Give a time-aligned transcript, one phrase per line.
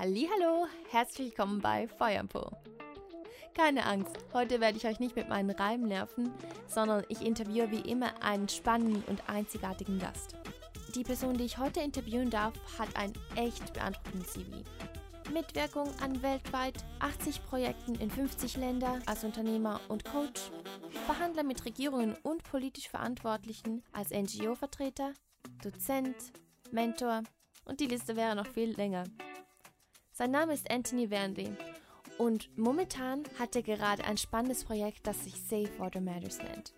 [0.00, 2.52] Hallo, herzlich willkommen bei Feuerpo.
[3.52, 6.32] Keine Angst, heute werde ich euch nicht mit meinen Reimen nerven,
[6.68, 10.36] sondern ich interviewe wie immer einen spannenden und einzigartigen Gast.
[10.94, 14.62] Die Person, die ich heute interviewen darf, hat ein echt beeindruckendes CV.
[15.32, 20.52] Mitwirkung an weltweit 80 Projekten in 50 Ländern als Unternehmer und Coach,
[21.06, 25.14] Verhandler mit Regierungen und politisch Verantwortlichen als NGO-Vertreter,
[25.60, 26.14] Dozent,
[26.70, 27.24] Mentor
[27.64, 29.02] und die Liste wäre noch viel länger.
[30.18, 31.48] Sein Name ist Anthony Wernley
[32.18, 36.74] und momentan hat er gerade ein spannendes Projekt, das sich Safe Water Matters nennt.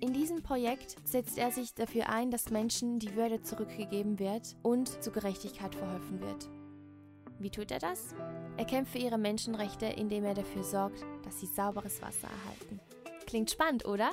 [0.00, 5.02] In diesem Projekt setzt er sich dafür ein, dass Menschen die Würde zurückgegeben wird und
[5.04, 6.48] zu Gerechtigkeit verholfen wird.
[7.38, 8.14] Wie tut er das?
[8.56, 12.80] Er kämpft für ihre Menschenrechte, indem er dafür sorgt, dass sie sauberes Wasser erhalten.
[13.26, 14.12] Klingt spannend, oder?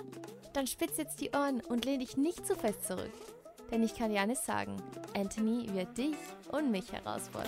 [0.51, 3.13] Dann spitz jetzt die Ohren und lehn dich nicht zu fest zurück.
[3.71, 4.75] Denn ich kann dir eines sagen,
[5.15, 6.17] Anthony wird dich
[6.51, 7.47] und mich herausfordern.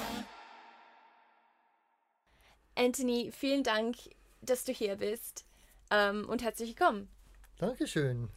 [2.79, 3.97] Anthony, vielen Dank,
[4.41, 5.43] dass du hier bist
[5.91, 7.09] ähm, und herzlich willkommen.
[7.57, 8.29] Dankeschön.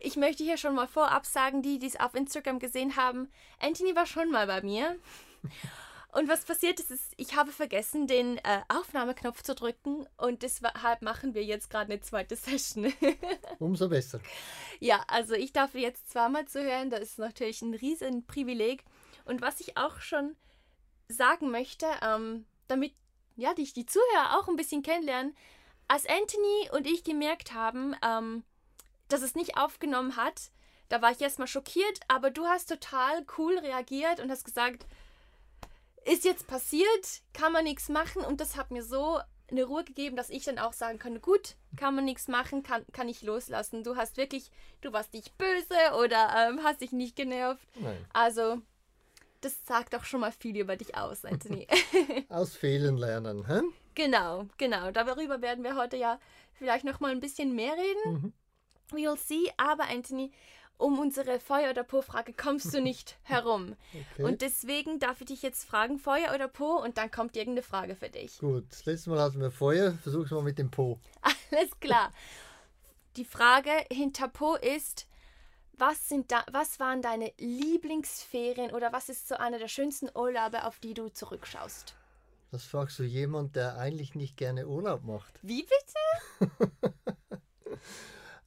[0.00, 3.94] Ich möchte hier schon mal vorab sagen, die, die es auf Instagram gesehen haben, Anthony
[3.94, 4.96] war schon mal bei mir.
[6.12, 11.02] Und was passiert ist, ist, ich habe vergessen, den äh, Aufnahmeknopf zu drücken und deshalb
[11.02, 12.90] machen wir jetzt gerade eine zweite Session.
[13.58, 14.20] Umso besser.
[14.78, 18.82] Ja, also ich darf jetzt zweimal zu hören, das ist natürlich ein riesen Privileg.
[19.26, 20.36] Und was ich auch schon
[21.08, 22.94] sagen möchte, ähm, damit
[23.40, 25.36] ja, die, die Zuhörer auch ein bisschen kennenlernen,
[25.88, 28.44] als Anthony und ich gemerkt haben, ähm,
[29.08, 30.50] dass es nicht aufgenommen hat,
[30.88, 34.86] da war ich erstmal schockiert, aber du hast total cool reagiert und hast gesagt,
[36.04, 40.16] ist jetzt passiert, kann man nichts machen und das hat mir so eine Ruhe gegeben,
[40.16, 43.82] dass ich dann auch sagen kann, gut, kann man nichts machen, kann, kann ich loslassen.
[43.82, 47.66] Du hast wirklich, du warst nicht böse oder ähm, hast dich nicht genervt.
[47.74, 48.04] Nein.
[48.12, 48.60] Also,
[49.40, 51.66] das sagt auch schon mal viel über dich aus, Anthony.
[52.28, 53.60] Aus Fehlern lernen, hä?
[53.94, 54.90] genau, genau.
[54.90, 56.18] Darüber werden wir heute ja
[56.52, 58.12] vielleicht noch mal ein bisschen mehr reden.
[58.12, 58.32] Mhm.
[58.92, 59.50] We'll see.
[59.56, 60.32] Aber Anthony,
[60.78, 63.76] um unsere Feuer oder Po-Frage kommst du nicht herum.
[64.12, 64.24] Okay.
[64.24, 67.94] Und deswegen darf ich dich jetzt fragen, Feuer oder Po, und dann kommt irgendeine Frage
[67.94, 68.38] für dich.
[68.38, 70.98] Gut, das letzte Mal hatten wir Feuer, versuch's mal mit dem Po.
[71.22, 72.12] Alles klar.
[73.16, 75.06] Die Frage hinter Po ist,
[75.80, 80.64] was, sind da, was waren deine Lieblingsferien oder was ist so einer der schönsten Urlaube,
[80.64, 81.94] auf die du zurückschaust?
[82.52, 85.38] Das fragst du jemand, der eigentlich nicht gerne Urlaub macht.
[85.42, 86.52] Wie bitte?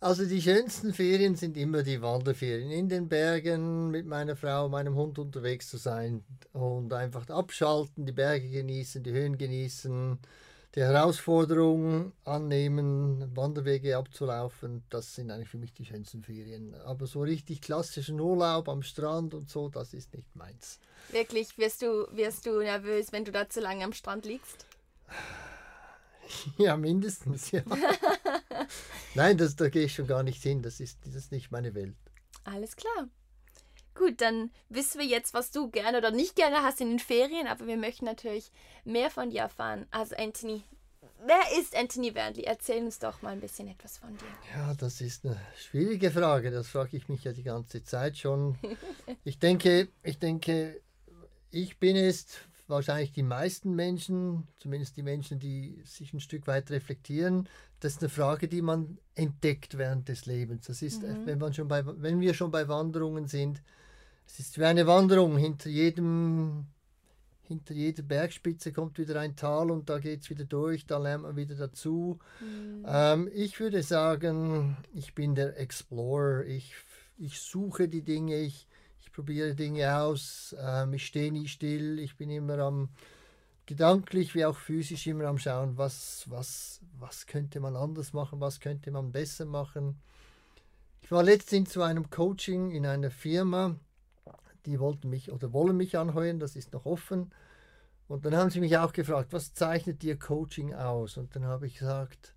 [0.04, 2.72] Also die schönsten Ferien sind immer die Wanderferien.
[2.72, 8.12] In den Bergen mit meiner Frau, meinem Hund unterwegs zu sein und einfach abschalten, die
[8.12, 10.20] Berge genießen, die Höhen genießen,
[10.76, 14.84] die Herausforderungen annehmen, Wanderwege abzulaufen.
[14.90, 16.74] Das sind eigentlich für mich die schönsten Ferien.
[16.86, 20.80] Aber so richtig klassischen Urlaub am Strand und so, das ist nicht meins.
[21.12, 24.66] Wirklich, wirst du, wirst du nervös, wenn du da zu lange am Strand liegst?
[26.58, 27.62] Ja, mindestens, ja.
[29.14, 30.62] Nein, das, da gehe ich schon gar nicht hin.
[30.64, 31.96] Das ist, das ist nicht meine Welt.
[32.46, 33.10] Alles klar.
[33.96, 37.48] Gut, dann wissen wir jetzt, was du gerne oder nicht gerne hast in den Ferien,
[37.48, 38.52] aber wir möchten natürlich
[38.86, 39.86] mehr von dir erfahren.
[39.92, 40.64] Also Anthony,
[41.26, 42.44] wer ist Anthony Wernley?
[42.44, 44.26] Erzähl uns doch mal ein bisschen etwas von dir.
[44.56, 46.50] Ja, das ist eine schwierige Frage.
[46.52, 48.58] Das frage ich mich ja die ganze Zeit schon.
[49.26, 50.82] Ich denke, ich denke,
[51.52, 52.26] ich bin es
[52.68, 57.48] wahrscheinlich die meisten Menschen, zumindest die Menschen, die sich ein Stück weit reflektieren,
[57.80, 60.68] das ist eine Frage, die man entdeckt während des Lebens.
[60.68, 61.26] Das ist, Mhm.
[61.26, 63.62] wenn, man schon bei, wenn wir schon bei Wanderungen sind,
[64.28, 65.38] es ist wie eine Wanderung.
[65.38, 66.66] Hinter jedem,
[67.44, 71.24] hinter jeder Bergspitze kommt wieder ein Tal und da geht es wieder durch, da lernt
[71.24, 72.20] man wieder dazu.
[72.86, 76.46] Ähm, ich würde sagen, ich bin der Explorer.
[76.46, 76.74] Ich,
[77.18, 78.68] ich suche die Dinge, ich,
[79.02, 82.90] ich probiere Dinge aus, ähm, ich stehe nie still, ich bin immer am
[83.66, 88.60] gedanklich wie auch physisch immer am Schauen, was, was, was könnte man anders machen, was
[88.60, 90.02] könnte man besser machen.
[91.02, 93.76] Ich war letztens zu einem Coaching in einer Firma,
[94.66, 97.34] die wollten mich oder wollen mich anheuern, das ist noch offen.
[98.08, 101.18] Und dann haben sie mich auch gefragt, was zeichnet dir Coaching aus?
[101.18, 102.36] Und dann habe ich gesagt,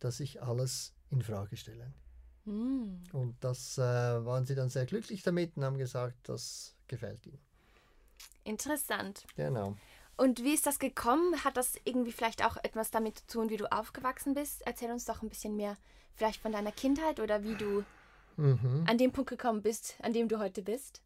[0.00, 1.92] dass ich alles in Frage stelle.
[2.44, 3.02] Hm.
[3.12, 7.38] Und das äh, waren sie dann sehr glücklich damit und haben gesagt, das gefällt ihnen.
[8.44, 9.26] Interessant.
[9.36, 9.76] Genau.
[10.16, 11.44] Und wie ist das gekommen?
[11.44, 14.62] Hat das irgendwie vielleicht auch etwas damit zu tun, wie du aufgewachsen bist?
[14.64, 15.76] Erzähl uns doch ein bisschen mehr,
[16.14, 17.84] vielleicht von deiner Kindheit oder wie du
[18.36, 18.84] Mhm.
[18.86, 21.00] an dem Punkt gekommen bist, an dem du heute bist.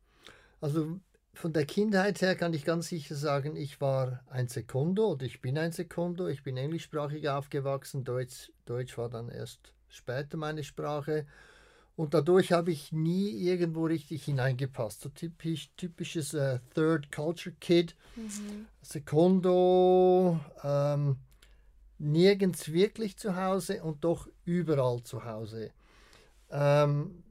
[0.60, 1.00] Also
[1.32, 5.40] von der Kindheit her kann ich ganz sicher sagen, ich war ein Sekundo oder ich
[5.40, 6.28] bin ein Sekundo.
[6.28, 8.04] Ich bin englischsprachig aufgewachsen.
[8.04, 11.26] Deutsch, Deutsch war dann erst später meine Sprache.
[11.96, 15.02] Und dadurch habe ich nie irgendwo richtig hineingepasst.
[15.02, 17.94] So typisch, typisches äh, Third Culture Kid.
[18.16, 18.66] Mhm.
[18.82, 21.16] Secondo, ähm,
[21.98, 25.70] nirgends wirklich zu Hause und doch überall zu Hause.
[26.50, 27.22] Ähm,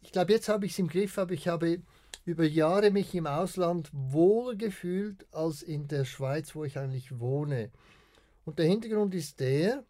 [0.00, 1.82] ich glaube, jetzt habe ich es im Griff, aber ich habe
[2.28, 7.70] über Jahre mich im Ausland wohler gefühlt als in der Schweiz, wo ich eigentlich wohne.
[8.44, 9.82] Und der Hintergrund ist der,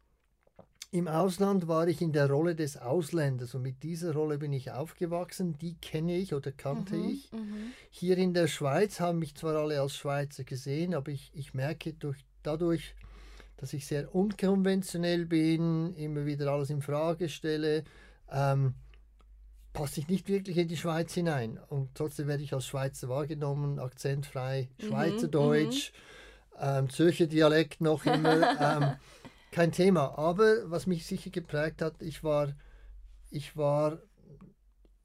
[0.93, 4.71] im Ausland war ich in der Rolle des Ausländers und mit dieser Rolle bin ich
[4.71, 5.59] aufgewachsen.
[5.59, 7.33] Die kenne ich oder kannte mhm, ich.
[7.33, 7.73] Mhm.
[7.91, 11.93] Hier in der Schweiz haben mich zwar alle als Schweizer gesehen, aber ich, ich merke
[11.93, 12.95] durch, dadurch,
[13.57, 17.83] dass ich sehr unkonventionell bin, immer wieder alles in Frage stelle,
[18.31, 18.75] ähm,
[19.73, 21.59] passe ich nicht wirklich in die Schweiz hinein.
[21.69, 28.05] Und trotzdem werde ich als Schweizer wahrgenommen, akzentfrei, mhm, Schweizerdeutsch, mhm, ähm, Zürcher Dialekt noch
[28.05, 28.61] immer.
[28.61, 28.97] ähm,
[29.51, 30.19] kein Thema.
[30.19, 32.55] Aber was mich sicher geprägt hat, ich war,
[33.31, 33.99] ich war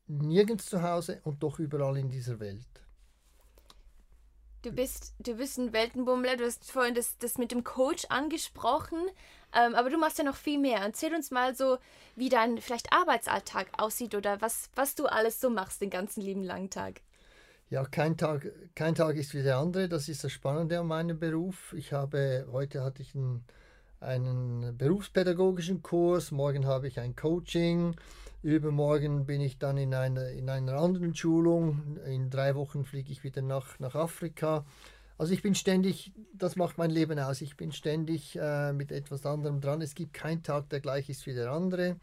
[0.08, 2.83] nirgends zu Hause und doch überall in dieser Welt.
[4.64, 8.98] Du bist, du bist ein Weltenbummler, du hast vorhin das, das mit dem Coach angesprochen,
[9.54, 10.80] ähm, aber du machst ja noch viel mehr.
[10.80, 11.80] Erzähl uns mal so,
[12.16, 16.46] wie dein vielleicht Arbeitsalltag aussieht oder was, was du alles so machst den ganzen lieben
[16.46, 17.02] langen Tag.
[17.70, 21.20] Ja, kein Tag, kein Tag ist wie der andere, das ist das Spannende an meinem
[21.20, 21.74] Beruf.
[21.74, 23.44] Ich habe, heute hatte ich einen
[24.04, 27.96] einen berufspädagogischen Kurs, morgen habe ich ein Coaching,
[28.42, 33.24] übermorgen bin ich dann in einer, in einer anderen Schulung, in drei Wochen fliege ich
[33.24, 34.66] wieder nach, nach Afrika.
[35.18, 39.26] Also ich bin ständig, das macht mein Leben aus, ich bin ständig äh, mit etwas
[39.26, 39.82] anderem dran.
[39.82, 41.98] Es gibt keinen Tag, der gleich ist wie der andere.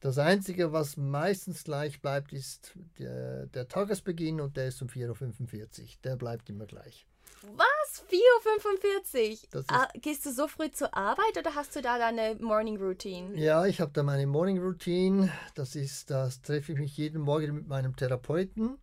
[0.00, 5.80] Das Einzige, was meistens gleich bleibt, ist der, der Tagesbeginn und der ist um 4.45
[5.80, 5.88] Uhr.
[6.04, 7.06] Der bleibt immer gleich.
[7.42, 8.04] Was?
[8.10, 9.64] 4.45 Uhr?
[9.68, 13.36] Ah, gehst du so früh zur Arbeit oder hast du da deine Morning Routine?
[13.38, 15.30] Ja, ich habe da meine Morning Routine.
[15.54, 18.78] Das ist, das treffe ich mich jeden Morgen mit meinem Therapeuten.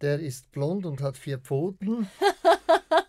[0.00, 2.08] Der ist blond und hat vier Pfoten.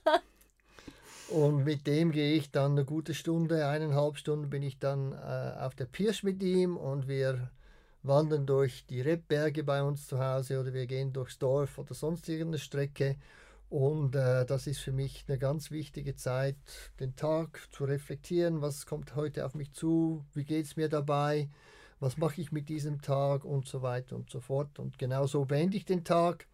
[1.30, 5.60] und mit dem gehe ich dann eine gute Stunde, eineinhalb Stunden bin ich dann äh,
[5.60, 7.52] auf der Pirsch mit ihm und wir
[8.04, 12.28] wandern durch die Rebberge bei uns zu Hause oder wir gehen durchs Dorf oder sonst
[12.28, 13.16] irgendeine Strecke.
[13.71, 16.57] Und äh, das ist für mich eine ganz wichtige Zeit,
[17.00, 21.50] den Tag zu reflektieren, was kommt heute auf mich zu, wie geht es mir dabei,
[22.01, 23.45] was mache ich mit diesem Tag?
[23.45, 24.77] Und so weiter und so fort.
[24.77, 26.47] Und genau so beende ich den Tag.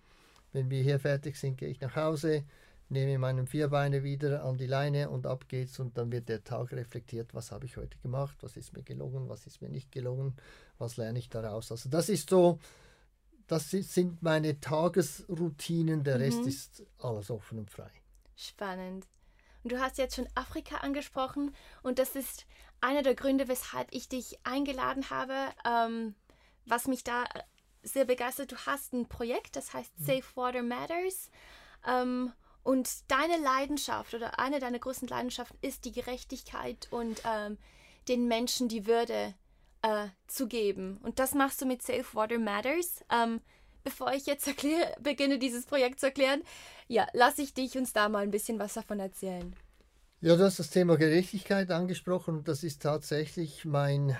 [0.53, 2.43] Wenn wir hier fertig sind, gehe ich nach Hause,
[2.87, 5.79] nehme meinen Vierbeine wieder an die Leine und ab geht's.
[5.79, 9.27] Und dann wird der Tag reflektiert, was habe ich heute gemacht, was ist mir gelungen,
[9.27, 10.35] was ist mir nicht gelungen,
[10.77, 11.71] was lerne ich daraus.
[11.71, 12.59] Also das ist so
[13.47, 16.21] das sind meine Tagesroutinen, der mhm.
[16.21, 17.89] Rest ist alles offen und frei.
[18.35, 19.07] Spannend.
[19.63, 22.45] Und du hast jetzt schon Afrika angesprochen und das ist
[22.81, 25.33] einer der Gründe, weshalb ich dich eingeladen habe,
[25.65, 26.15] ähm,
[26.65, 27.25] was mich da
[27.81, 28.51] sehr begeistert.
[28.51, 30.05] Du hast ein Projekt, das heißt mhm.
[30.05, 31.31] Safe Water Matters.
[31.85, 32.33] Ähm,
[32.63, 37.57] und deine Leidenschaft oder eine deiner größten Leidenschaften ist die Gerechtigkeit und ähm,
[38.09, 39.33] den Menschen die Würde
[39.81, 40.99] äh, zu geben.
[41.03, 43.03] Und das machst du mit Safe Water Matters.
[43.11, 43.41] Ähm,
[43.83, 46.41] bevor ich jetzt erkläre, beginne, dieses Projekt zu erklären,
[46.87, 49.55] ja, lasse ich dich uns da mal ein bisschen was davon erzählen.
[50.19, 54.17] Ja, du hast das Thema Gerechtigkeit angesprochen und das ist tatsächlich mein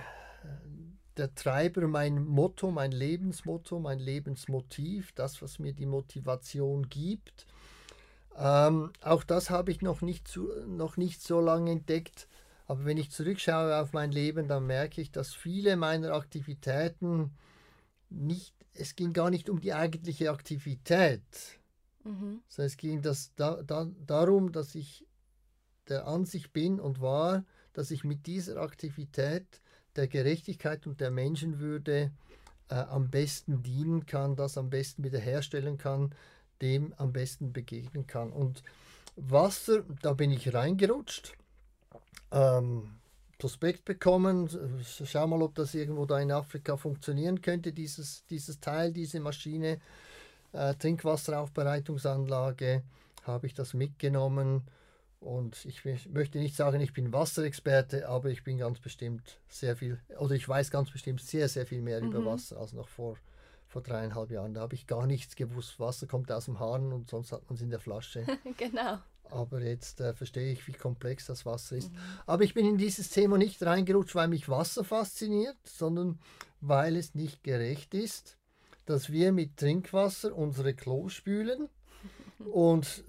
[1.18, 7.48] der Treiber, mein Motto, mein Lebensmotto, mein Lebensmotiv, das, was mir die Motivation gibt.
[8.38, 12.28] Ähm, auch das habe ich noch nicht, zu, noch nicht so lange entdeckt.
[12.68, 17.32] Aber wenn ich zurückschaue auf mein Leben, dann merke ich, dass viele meiner Aktivitäten
[18.10, 21.22] nicht, es ging gar nicht um die eigentliche Aktivität,
[22.04, 22.42] mhm.
[22.50, 25.06] sondern es ging das, da, da, darum, dass ich
[25.88, 29.46] der Ansicht bin und war, dass ich mit dieser Aktivität
[29.96, 32.12] der Gerechtigkeit und der Menschenwürde
[32.70, 36.14] äh, am besten dienen kann, das am besten wiederherstellen kann,
[36.62, 38.34] dem am besten begegnen kann.
[38.34, 38.62] Und
[39.16, 41.37] Wasser, da bin ich reingerutscht
[42.32, 42.98] ähm,
[43.38, 44.50] Prospekt bekommen.
[44.84, 49.80] Schau mal, ob das irgendwo da in Afrika funktionieren könnte, dieses, dieses Teil, diese Maschine.
[50.54, 52.84] Äh, Trinkwasseraufbereitungsanlage
[53.24, 54.64] habe ich das mitgenommen.
[55.20, 60.00] Und ich möchte nicht sagen, ich bin Wasserexperte, aber ich bin ganz bestimmt sehr viel,
[60.20, 62.12] oder ich weiß ganz bestimmt sehr, sehr viel mehr mhm.
[62.12, 63.18] über Wasser als noch vor,
[63.68, 64.54] vor dreieinhalb Jahren.
[64.54, 65.80] Da habe ich gar nichts gewusst.
[65.80, 68.26] Wasser kommt aus dem Hahn und sonst hat man es in der Flasche.
[68.58, 69.00] genau.
[69.32, 71.92] Aber jetzt äh, verstehe ich, wie komplex das Wasser ist.
[71.92, 71.98] Mhm.
[72.26, 76.20] Aber ich bin in dieses Thema nicht reingerutscht, weil mich Wasser fasziniert, sondern
[76.62, 78.38] weil es nicht gerecht ist,
[78.86, 81.70] dass wir mit Trinkwasser unsere Klos spülen
[82.52, 83.04] und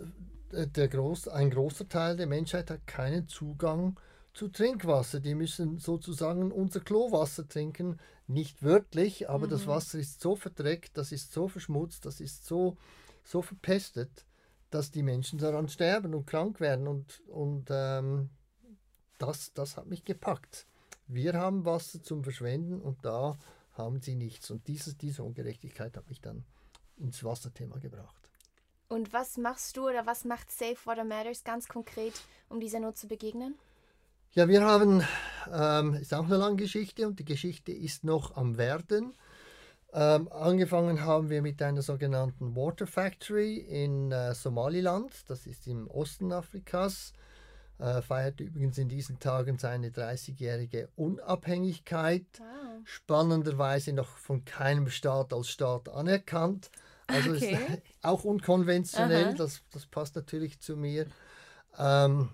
[0.52, 3.98] äh, der Groß, ein großer Teil der Menschheit hat keinen Zugang
[4.34, 5.20] zu Trinkwasser.
[5.20, 7.98] Die müssen sozusagen unser Klowasser trinken.
[8.26, 9.50] Nicht wörtlich, aber mhm.
[9.50, 12.76] das Wasser ist so verdreckt, das ist so verschmutzt, das ist so,
[13.24, 14.26] so verpestet,
[14.70, 16.86] dass die Menschen daran sterben und krank werden.
[16.86, 18.30] Und, und ähm,
[19.18, 20.66] das, das hat mich gepackt.
[21.06, 23.38] Wir haben Wasser zum Verschwenden und da
[23.72, 24.50] haben sie nichts.
[24.50, 26.44] Und dieses, diese Ungerechtigkeit hat mich dann
[26.96, 28.28] ins Wasserthema gebracht.
[28.88, 32.14] Und was machst du oder was macht Safe Water Matters ganz konkret,
[32.48, 33.54] um dieser Not zu begegnen?
[34.32, 35.02] Ja, wir haben,
[35.50, 39.14] ähm, ist auch eine lange Geschichte und die Geschichte ist noch am Werden.
[39.92, 45.88] Ähm, angefangen haben wir mit einer sogenannten Water Factory in äh, Somaliland, das ist im
[45.88, 47.14] Osten Afrikas.
[47.78, 52.26] Äh, feiert übrigens in diesen Tagen seine 30-jährige Unabhängigkeit.
[52.38, 52.80] Wow.
[52.84, 56.70] Spannenderweise noch von keinem Staat als Staat anerkannt.
[57.06, 57.52] Also okay.
[57.52, 61.06] ist auch unkonventionell, das, das passt natürlich zu mir.
[61.78, 62.30] Ähm,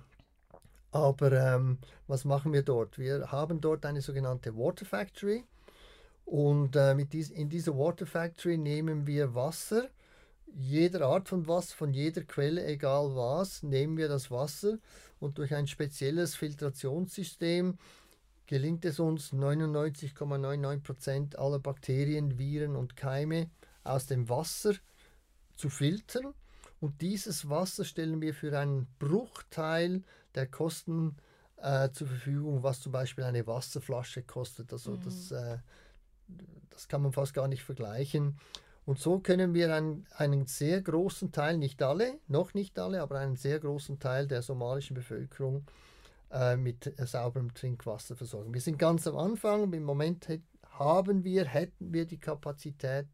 [0.91, 2.99] aber ähm, was machen wir dort?
[2.99, 5.45] Wir haben dort eine sogenannte Water Factory
[6.25, 9.89] und äh, mit dies, in dieser Water Factory nehmen wir Wasser,
[10.47, 14.79] jeder Art von Wasser, von jeder Quelle, egal was, nehmen wir das Wasser
[15.19, 17.77] und durch ein spezielles Filtrationssystem
[18.47, 23.51] gelingt es uns 99,99% aller Bakterien, Viren und Keime
[23.83, 24.75] aus dem Wasser
[25.57, 26.35] zu filtern.
[26.81, 30.03] Und dieses Wasser stellen wir für einen Bruchteil
[30.35, 31.17] der Kosten
[31.57, 34.73] äh, zur Verfügung, was zum Beispiel eine Wasserflasche kostet.
[34.73, 35.03] Also mhm.
[35.05, 35.59] das, äh,
[36.71, 38.39] das kann man fast gar nicht vergleichen.
[38.87, 43.19] Und so können wir einen, einen sehr großen Teil, nicht alle, noch nicht alle, aber
[43.19, 45.65] einen sehr großen Teil der somalischen Bevölkerung
[46.31, 48.53] äh, mit sauberem Trinkwasser versorgen.
[48.53, 49.73] Wir sind ganz am Anfang.
[49.73, 50.29] Im Moment
[50.73, 53.07] haben wir, hätten wir die Kapazität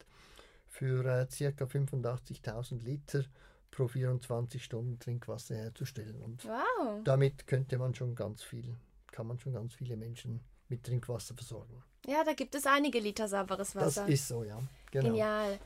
[0.67, 1.65] für äh, ca.
[1.65, 3.25] 85.000 Liter
[3.71, 6.21] pro 24 Stunden Trinkwasser herzustellen.
[6.21, 7.01] Und wow.
[7.05, 8.77] damit könnte man schon ganz viel,
[9.13, 10.41] kann man schon ganz viele Menschen
[10.71, 11.83] mit Trinkwasser versorgen.
[12.07, 14.03] Ja, da gibt es einige Liter sauberes Wasser.
[14.03, 14.61] Das ist so, ja.
[14.91, 15.09] Genau.
[15.09, 15.59] Genial.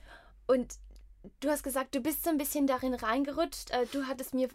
[0.46, 0.74] Und
[1.40, 3.70] du hast gesagt, du bist so ein bisschen darin reingerutscht.
[3.70, 4.48] Äh, du hattest mir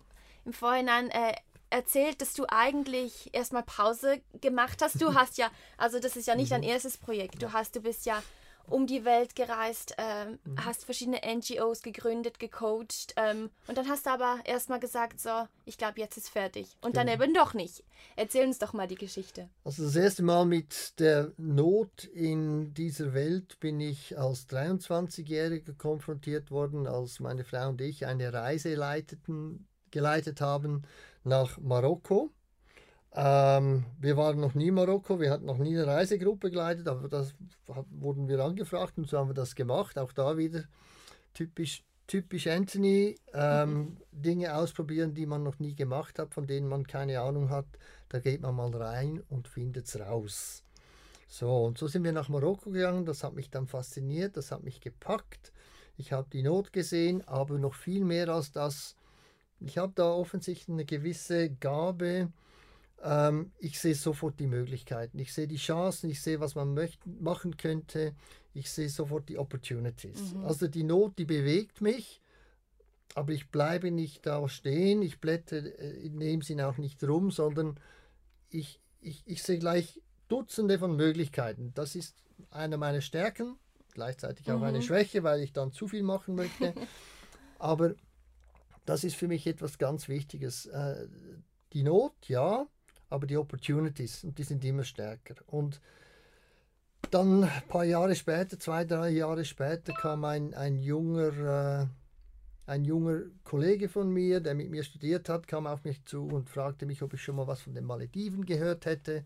[0.46, 1.34] im Vorhinein äh,
[1.70, 5.02] erzählt, dass du eigentlich erstmal Pause gemacht hast.
[5.02, 6.68] Du hast ja, also das ist ja nicht dein mhm.
[6.68, 7.42] erstes Projekt.
[7.42, 8.22] Du hast, du bist ja
[8.70, 10.66] um die Welt gereist, ähm, mhm.
[10.66, 15.78] hast verschiedene NGOs gegründet, gecoacht ähm, und dann hast du aber erstmal gesagt, so, ich
[15.78, 16.78] glaube, jetzt ist fertig.
[16.82, 17.06] Und genau.
[17.06, 17.84] dann eben doch nicht.
[18.16, 19.50] Erzähl uns doch mal die Geschichte.
[19.64, 26.52] Also das erste Mal mit der Not in dieser Welt bin ich als 23-Jähriger konfrontiert
[26.52, 30.84] worden, als meine Frau und ich eine Reise leiteten, geleitet haben
[31.24, 32.32] nach Marokko.
[33.14, 37.08] Ähm, wir waren noch nie in Marokko, wir hatten noch nie eine Reisegruppe geleitet, aber
[37.08, 37.34] das
[37.90, 39.98] wurden wir angefragt und so haben wir das gemacht.
[39.98, 40.64] Auch da wieder
[41.34, 43.98] typisch, typisch Anthony, ähm, mhm.
[44.12, 47.66] Dinge ausprobieren, die man noch nie gemacht hat, von denen man keine Ahnung hat.
[48.10, 50.64] Da geht man mal rein und findet es raus.
[51.28, 53.06] So, und so sind wir nach Marokko gegangen.
[53.06, 55.52] Das hat mich dann fasziniert, das hat mich gepackt.
[55.98, 58.96] Ich habe die Not gesehen, aber noch viel mehr als das.
[59.60, 62.32] Ich habe da offensichtlich eine gewisse Gabe,
[63.04, 67.06] ähm, ich sehe sofort die Möglichkeiten, ich sehe die Chancen, ich sehe, was man möcht
[67.06, 68.14] machen könnte,
[68.54, 70.34] ich sehe sofort die Opportunities.
[70.34, 70.46] Mhm.
[70.46, 72.22] Also die Not, die bewegt mich,
[73.16, 77.32] aber ich bleibe nicht da stehen, ich blätter äh, in dem Sinn auch nicht rum,
[77.32, 77.80] sondern
[78.50, 81.72] ich, ich, ich sehe gleich Dutzende von Möglichkeiten.
[81.74, 82.16] Das ist
[82.52, 83.58] eine meiner Stärken,
[83.94, 84.66] gleichzeitig auch mhm.
[84.66, 86.74] eine Schwäche, weil ich dann zu viel machen möchte.
[87.60, 87.96] aber
[88.86, 90.66] das ist für mich etwas ganz Wichtiges.
[90.68, 91.08] Äh,
[91.74, 92.68] die Not, ja,
[93.10, 95.36] aber die Opportunities, und die sind immer stärker.
[95.48, 95.82] Und
[97.12, 101.88] dann ein paar Jahre später, zwei, drei Jahre später, kam ein, ein junger, äh,
[102.70, 106.50] ein junger Kollege von mir, der mit mir studiert hat, kam auf mich zu und
[106.50, 109.24] fragte mich, ob ich schon mal was von den Malediven gehört hätte.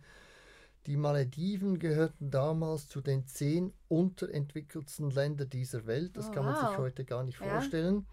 [0.86, 6.16] Die Malediven gehörten damals zu den zehn unterentwickelsten Ländern dieser Welt.
[6.18, 6.70] Das oh, kann man wow.
[6.70, 8.06] sich heute gar nicht vorstellen.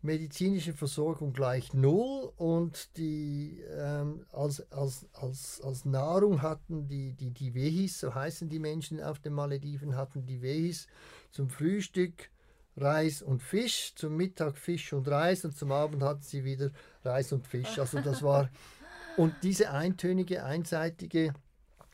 [0.00, 7.30] Medizinische Versorgung gleich null und die ähm, als, als, als, als Nahrung hatten die, die,
[7.32, 10.86] die Wehis, so heißen die Menschen auf den Malediven, hatten die Wehis
[11.32, 12.30] zum Frühstück
[12.76, 16.70] Reis und Fisch, zum Mittag Fisch und Reis und zum Abend hatten sie wieder
[17.04, 17.78] Reis und Fisch.
[17.80, 18.50] Also das war
[19.16, 21.34] und diese eintönige, einseitige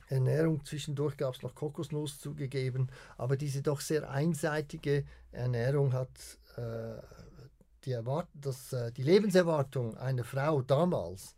[0.09, 6.11] Ernährung, zwischendurch gab es noch Kokosnuss zugegeben, aber diese doch sehr einseitige Ernährung hat
[6.57, 6.99] äh,
[7.85, 11.37] die, Erwart das, äh, die Lebenserwartung einer Frau damals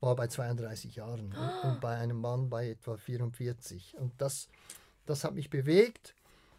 [0.00, 1.68] war bei 32 Jahren oh.
[1.68, 3.96] und bei einem Mann bei etwa 44.
[3.98, 4.48] Und das,
[5.06, 6.14] das hat mich bewegt.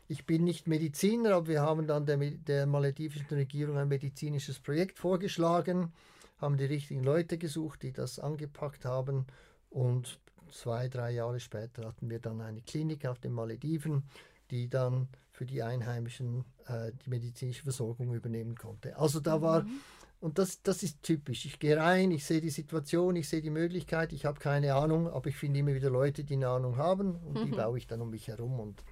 [0.07, 4.99] Ich bin nicht Mediziner, aber wir haben dann der, der maledivischen Regierung ein medizinisches Projekt
[4.99, 5.93] vorgeschlagen,
[6.39, 9.27] haben die richtigen Leute gesucht, die das angepackt haben.
[9.69, 10.19] Und
[10.51, 14.03] zwei, drei Jahre später hatten wir dann eine Klinik auf den Malediven,
[14.51, 18.97] die dann für die Einheimischen äh, die medizinische Versorgung übernehmen konnte.
[18.97, 19.79] Also da war, mhm.
[20.19, 21.45] und das, das ist typisch.
[21.45, 25.07] Ich gehe rein, ich sehe die Situation, ich sehe die Möglichkeit, ich habe keine Ahnung,
[25.07, 27.45] aber ich finde immer wieder Leute, die eine Ahnung haben und mhm.
[27.45, 28.83] die baue ich dann um mich herum und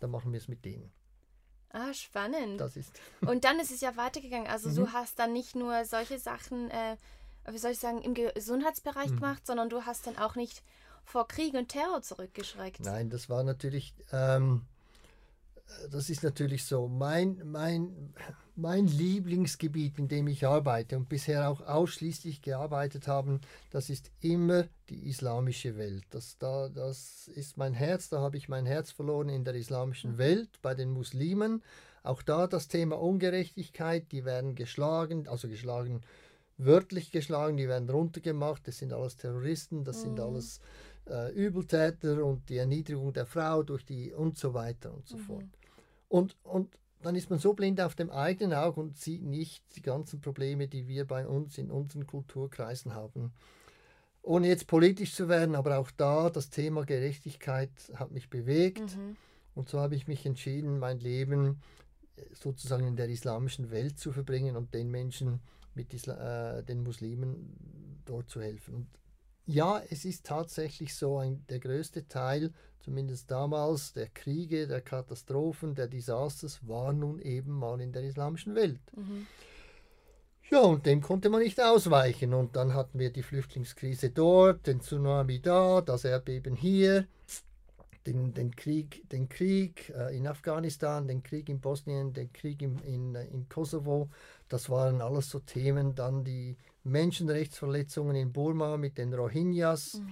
[0.00, 0.92] dann machen wir es mit denen.
[1.70, 2.60] Ah, spannend.
[2.60, 2.98] Das ist.
[3.20, 4.46] und dann ist es ja weitergegangen.
[4.46, 4.74] Also mhm.
[4.76, 6.96] du hast dann nicht nur solche Sachen, äh,
[7.50, 9.16] wie soll ich sagen, im Gesundheitsbereich mhm.
[9.16, 10.62] gemacht, sondern du hast dann auch nicht
[11.04, 12.80] vor Krieg und Terror zurückgeschreckt.
[12.80, 14.62] Nein, das war natürlich, ähm,
[15.90, 16.88] das ist natürlich so.
[16.88, 18.14] Mein, mein,
[18.54, 24.66] mein Lieblingsgebiet, in dem ich arbeite und bisher auch ausschließlich gearbeitet habe, das ist immer
[24.88, 26.04] die islamische Welt.
[26.10, 30.12] Das, da, das ist mein Herz, da habe ich mein Herz verloren in der islamischen
[30.12, 30.18] mhm.
[30.18, 31.62] Welt, bei den Muslimen.
[32.02, 36.02] Auch da das Thema Ungerechtigkeit, die werden geschlagen, also geschlagen,
[36.56, 40.02] wörtlich geschlagen, die werden runtergemacht, das sind alles Terroristen, das mhm.
[40.02, 40.60] sind alles
[41.08, 45.20] äh, Übeltäter und die Erniedrigung der Frau durch die und so weiter und so mhm.
[45.20, 45.44] fort.
[46.08, 49.82] Und, und dann ist man so blind auf dem eigenen Auge und sieht nicht die
[49.82, 53.32] ganzen Probleme, die wir bei uns in unseren Kulturkreisen haben.
[54.22, 58.96] Ohne jetzt politisch zu werden, aber auch da das Thema Gerechtigkeit hat mich bewegt.
[58.96, 59.16] Mhm.
[59.54, 61.60] Und so habe ich mich entschieden, mein Leben
[62.16, 65.40] äh, sozusagen in der islamischen Welt zu verbringen und den Menschen
[65.74, 68.74] mit Isla äh, den Muslimen dort zu helfen.
[68.74, 68.86] Und
[69.46, 75.74] ja, es ist tatsächlich so, ein, der größte Teil, zumindest damals, der Kriege, der Katastrophen,
[75.74, 78.80] der Desasters war nun eben mal in der islamischen Welt.
[78.94, 79.26] Mhm.
[80.50, 82.32] Ja, und dem konnte man nicht ausweichen.
[82.32, 87.06] Und dann hatten wir die Flüchtlingskrise dort, den Tsunami da, das Erdbeben hier,
[88.06, 92.78] den, den Krieg, den Krieg äh, in Afghanistan, den Krieg in Bosnien, den Krieg in,
[92.80, 94.08] in, in Kosovo.
[94.48, 100.08] Das waren alles so Themen, dann die Menschenrechtsverletzungen in Burma mit den Rohingyas, mhm.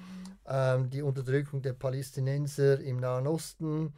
[0.47, 3.95] ähm, die Unterdrückung der Palästinenser im Nahen Osten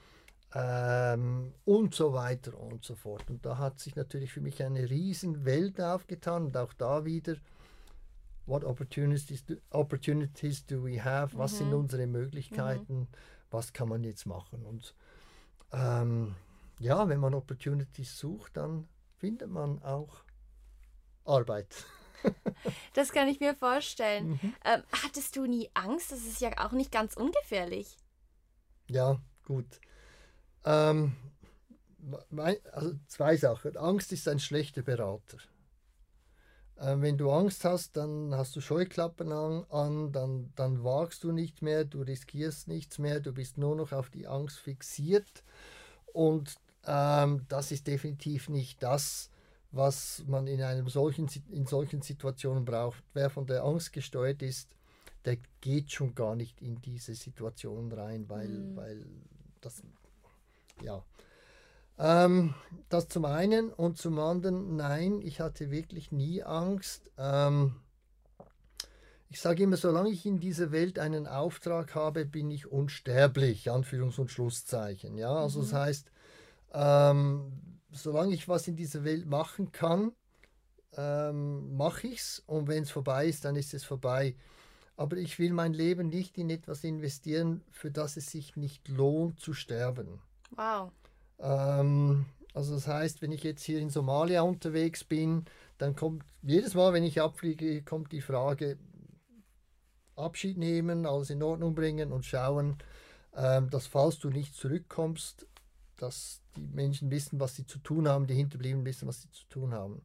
[0.55, 3.29] ähm, und so weiter und so fort.
[3.29, 7.37] Und da hat sich natürlich für mich eine riesen Welt aufgetan und auch da wieder,
[8.47, 11.37] what opportunities do, opportunities do we have?
[11.37, 11.57] Was mhm.
[11.57, 13.01] sind unsere Möglichkeiten?
[13.01, 13.09] Mhm.
[13.51, 14.65] Was kann man jetzt machen?
[14.65, 14.95] Und
[15.73, 16.35] ähm,
[16.79, 20.25] ja, wenn man Opportunities sucht, dann findet man auch
[21.25, 21.87] Arbeit.
[22.95, 24.31] Das kann ich mir vorstellen.
[24.31, 24.55] Mhm.
[24.65, 26.13] Ähm, hattest du nie Angst?
[26.13, 27.97] Das ist ja auch nicht ganz ungefährlich.
[28.89, 29.81] Ja, gut.
[30.65, 31.17] Ähm,
[32.73, 33.77] also zwei Sachen.
[33.77, 35.39] Angst ist ein schlechter Berater.
[36.79, 41.33] Ähm, wenn du Angst hast, dann hast du Scheuklappen an, an dann, dann wagst du
[41.33, 45.43] nicht mehr, du riskierst nichts mehr, du bist nur noch auf die Angst fixiert.
[46.13, 46.55] Und
[46.87, 49.31] ähm, das ist definitiv nicht das,
[49.77, 53.03] was man in, einem solchen, in solchen Situationen braucht.
[53.15, 54.75] Wer von der Angst gesteuert ist,
[55.25, 58.77] der geht schon gar nicht in diese Situation rein, weil, mhm.
[58.77, 59.07] weil
[59.61, 59.83] das,
[60.83, 61.05] ja.
[61.99, 62.55] Ähm,
[62.89, 67.11] das zum einen und zum anderen, nein, ich hatte wirklich nie Angst.
[67.17, 67.77] Ähm,
[69.29, 74.21] ich sage immer, solange ich in dieser Welt einen Auftrag habe, bin ich unsterblich, Anführungs-
[74.21, 75.19] und Schlusszeichen.
[75.19, 75.63] Ja, also mhm.
[75.65, 76.11] das heißt,
[76.73, 80.13] ähm, solange ich was in dieser Welt machen kann,
[80.97, 84.37] ähm, mache ich es und wenn es vorbei ist, dann ist es vorbei.
[84.97, 89.41] Aber ich will mein Leben nicht in etwas investieren, für das es sich nicht lohnt
[89.41, 90.21] zu sterben.
[90.53, 90.91] Wow.
[91.39, 95.45] Ähm, also das heißt, wenn ich jetzt hier in Somalia unterwegs bin,
[95.77, 98.79] dann kommt jedes Mal, wenn ich abfliege, kommt die Frage,
[100.17, 102.79] Abschied nehmen, alles in Ordnung bringen und schauen,
[103.37, 105.47] ähm, dass falls du nicht zurückkommst,
[105.99, 109.45] dass die Menschen wissen, was sie zu tun haben, die Hinterbliebenen wissen, was sie zu
[109.49, 110.03] tun haben.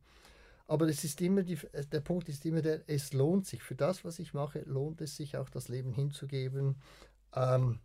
[0.67, 1.57] Aber es ist immer die,
[1.91, 3.61] der Punkt ist immer der, es lohnt sich.
[3.61, 6.77] Für das, was ich mache, lohnt es sich auch das Leben hinzugeben.
[7.35, 7.79] Ähm,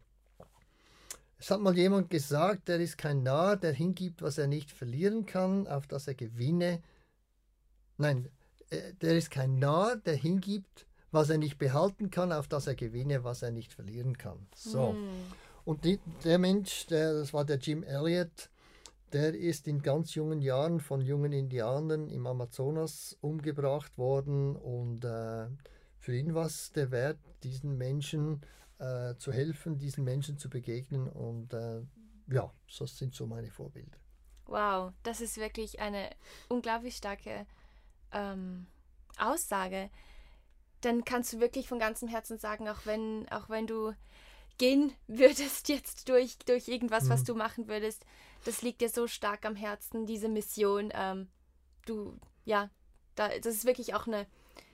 [1.39, 5.27] es hat mal jemand gesagt, der ist kein Narr, der hingibt, was er nicht verlieren
[5.27, 6.81] kann, auf das er gewinne.
[7.99, 8.29] Nein,
[8.71, 12.75] äh, der ist kein Narr, der hingibt, was er nicht behalten kann, auf das er
[12.75, 14.47] gewinne, was er nicht verlieren kann.
[14.55, 14.93] So.
[14.93, 15.09] Hm.
[15.65, 18.49] Und die, der Mensch, der, das war der Jim Elliot,
[19.17, 25.47] der ist in ganz jungen Jahren von jungen Indianern im Amazonas umgebracht worden und äh,
[25.99, 28.43] für ihn war es der Wert, diesen Menschen
[28.79, 31.81] äh, zu helfen, diesen Menschen zu begegnen und äh,
[32.27, 33.97] ja, das sind so meine Vorbilder.
[34.45, 36.11] Wow, das ist wirklich eine
[36.51, 37.47] unglaublich starke
[38.13, 38.67] ähm,
[39.19, 39.89] Aussage.
[40.83, 43.95] Dann kannst du wirklich von ganzem Herzen sagen, auch wenn, auch wenn du
[44.59, 47.09] gehen würdest jetzt durch, durch irgendwas, mhm.
[47.09, 48.05] was du machen würdest,
[48.47, 50.91] das liegt dir so stark am Herzen, diese Mission.
[50.95, 51.29] Ähm,
[51.87, 52.71] du, ja,
[53.15, 54.27] da, das ist wirklich auch eine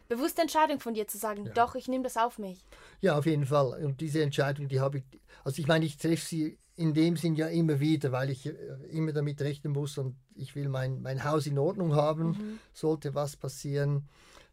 [0.08, 1.52] bewusste Entscheidung von dir zu sagen, ja.
[1.52, 2.64] doch, ich nehme das auf mich.
[3.00, 3.82] Ja, auf jeden Fall.
[3.84, 5.04] Und diese Entscheidung, die habe ich,
[5.44, 8.52] also ich meine, ich treffe sie in dem Sinn ja immer wieder, weil ich äh,
[8.90, 12.58] immer damit rechnen muss und ich will mein, mein Haus in Ordnung haben, mhm.
[12.72, 14.08] sollte was passieren.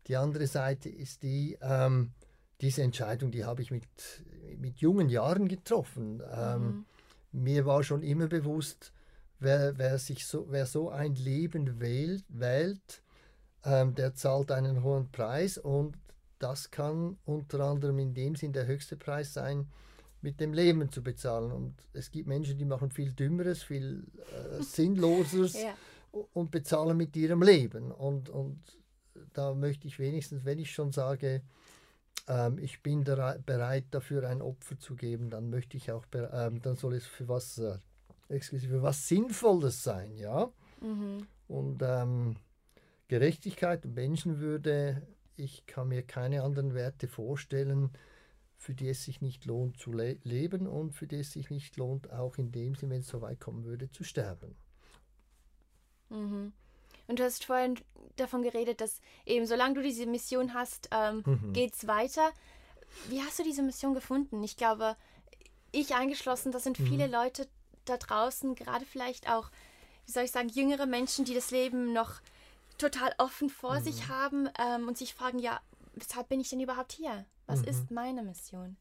[0.08, 2.12] Die andere Seite ist die, ähm,
[2.62, 3.84] diese Entscheidung, die habe ich mit,
[4.58, 6.22] mit jungen Jahren getroffen.
[6.34, 6.86] Ähm, mhm.
[7.32, 8.92] Mir war schon immer bewusst,
[9.40, 13.02] wer, wer, sich so, wer so ein Leben wählt, wählt
[13.66, 15.98] ähm, der zahlt einen hohen Preis und
[16.40, 19.68] das kann unter anderem in dem Sinn der höchste Preis sein,
[20.22, 21.52] mit dem Leben zu bezahlen.
[21.52, 25.74] Und es gibt Menschen, die machen viel Dümmeres, viel äh, Sinnloseres ja.
[26.34, 27.92] und bezahlen mit ihrem Leben.
[27.92, 28.62] Und, und
[29.34, 31.42] da möchte ich wenigstens, wenn ich schon sage,
[32.28, 36.78] ähm, ich bin bereit dafür ein Opfer zu geben, dann möchte ich auch, ähm, dann
[36.78, 37.78] soll es für was, äh,
[38.30, 40.52] für was Sinnvolles sein, ja.
[40.82, 41.28] Mhm.
[41.48, 42.36] Und ähm,
[43.08, 45.02] Gerechtigkeit und Menschenwürde,
[45.36, 47.92] ich kann mir keine anderen Werte vorstellen,
[48.58, 51.78] für die es sich nicht lohnt zu le leben und für die es sich nicht
[51.78, 54.56] lohnt, auch in dem Sinne, wenn es so weit kommen würde, zu sterben.
[56.10, 56.54] Mhm.
[57.08, 57.76] Und du hast vorhin
[58.18, 61.54] davon geredet, dass eben solange du diese Mission hast, ähm, mhm.
[61.54, 62.30] geht es weiter.
[63.08, 64.44] Wie hast du diese Mission gefunden?
[64.44, 64.96] Ich glaube,
[65.72, 67.14] ich eingeschlossen, das sind viele mhm.
[67.14, 67.48] Leute
[67.90, 69.50] da draußen, gerade vielleicht auch,
[70.06, 72.22] wie soll ich sagen, jüngere Menschen, die das Leben noch
[72.78, 73.84] total offen vor mhm.
[73.84, 75.60] sich haben ähm, und sich fragen, ja,
[75.96, 77.26] weshalb bin ich denn überhaupt hier?
[77.48, 77.68] Was mhm.
[77.68, 78.78] ist meine Mission?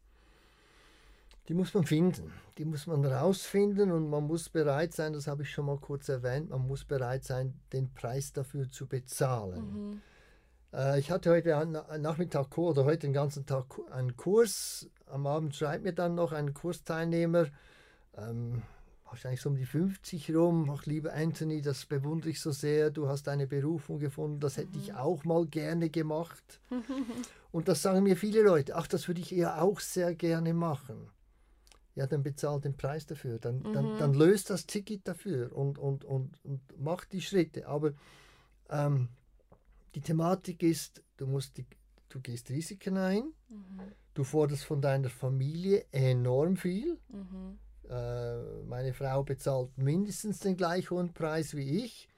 [1.49, 2.33] Die muss man finden.
[2.59, 6.09] Die muss man rausfinden und man muss bereit sein, das habe ich schon mal kurz
[6.09, 9.91] erwähnt, man muss bereit sein, den Preis dafür zu bezahlen.
[9.91, 10.03] Mhm.
[10.73, 11.67] Äh, ich hatte heute
[11.99, 14.89] Nachmittag oder heute den ganzen Tag einen Kurs.
[15.07, 17.47] Am Abend schreibt mir dann noch ein Kursteilnehmer,
[18.17, 18.63] ähm,
[19.11, 23.09] wahrscheinlich so um die 50 rum, ach lieber Anthony, das bewundere ich so sehr, du
[23.09, 24.99] hast eine Berufung gefunden, das hätte ich mhm.
[24.99, 26.61] auch mal gerne gemacht.
[27.53, 31.11] Und das sagen mir viele Leute, ach, das würde ich eher auch sehr gerne machen.
[31.95, 33.73] Ja, dann bezahlt den Preis dafür, dann, mhm.
[33.73, 37.67] dann, dann löst das Ticket dafür und, und, und, und macht die Schritte.
[37.67, 37.93] Aber
[38.71, 39.09] ähm,
[39.95, 41.67] die Thematik ist, du, musst die,
[42.09, 43.81] du gehst Risiken ein, mhm.
[44.15, 46.99] du forderst von deiner Familie enorm viel.
[47.09, 52.09] Mhm meine Frau bezahlt mindestens den gleich hohen Preis wie ich,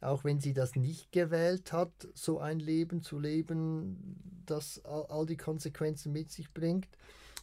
[0.00, 5.36] auch wenn sie das nicht gewählt hat, so ein Leben zu leben, das all, die
[5.36, 6.88] Konsequenzen mit sich bringt.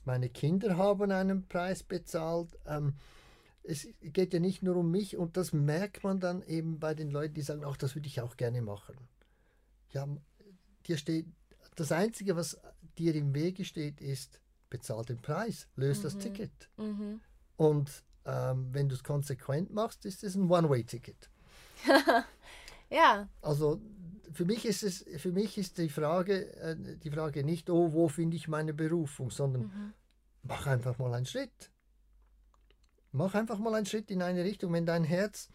[0.05, 2.57] Meine Kinder haben einen Preis bezahlt.
[2.65, 2.95] Ähm,
[3.63, 7.11] es geht ja nicht nur um mich und das merkt man dann eben bei den
[7.11, 8.95] Leuten, die sagen, ach, das würde ich auch gerne machen.
[9.91, 10.07] Ja,
[10.87, 11.27] dir steht,
[11.75, 12.59] das Einzige, was
[12.97, 16.03] dir im Wege steht, ist, bezahl den Preis, löst mhm.
[16.03, 16.69] das Ticket.
[16.77, 17.21] Mhm.
[17.59, 21.29] Und ähm, wenn du es konsequent machst, ist es ein One-Way-Ticket.
[22.89, 23.27] ja.
[23.41, 23.81] Also
[24.31, 28.07] für mich ist es, für mich ist die Frage, äh, die Frage nicht, oh, wo
[28.07, 29.93] finde ich meine Berufung, sondern mhm.
[30.43, 31.69] mach einfach mal einen Schritt.
[33.11, 34.71] Mach einfach mal einen Schritt in eine Richtung.
[34.71, 35.49] Wenn dein Herz,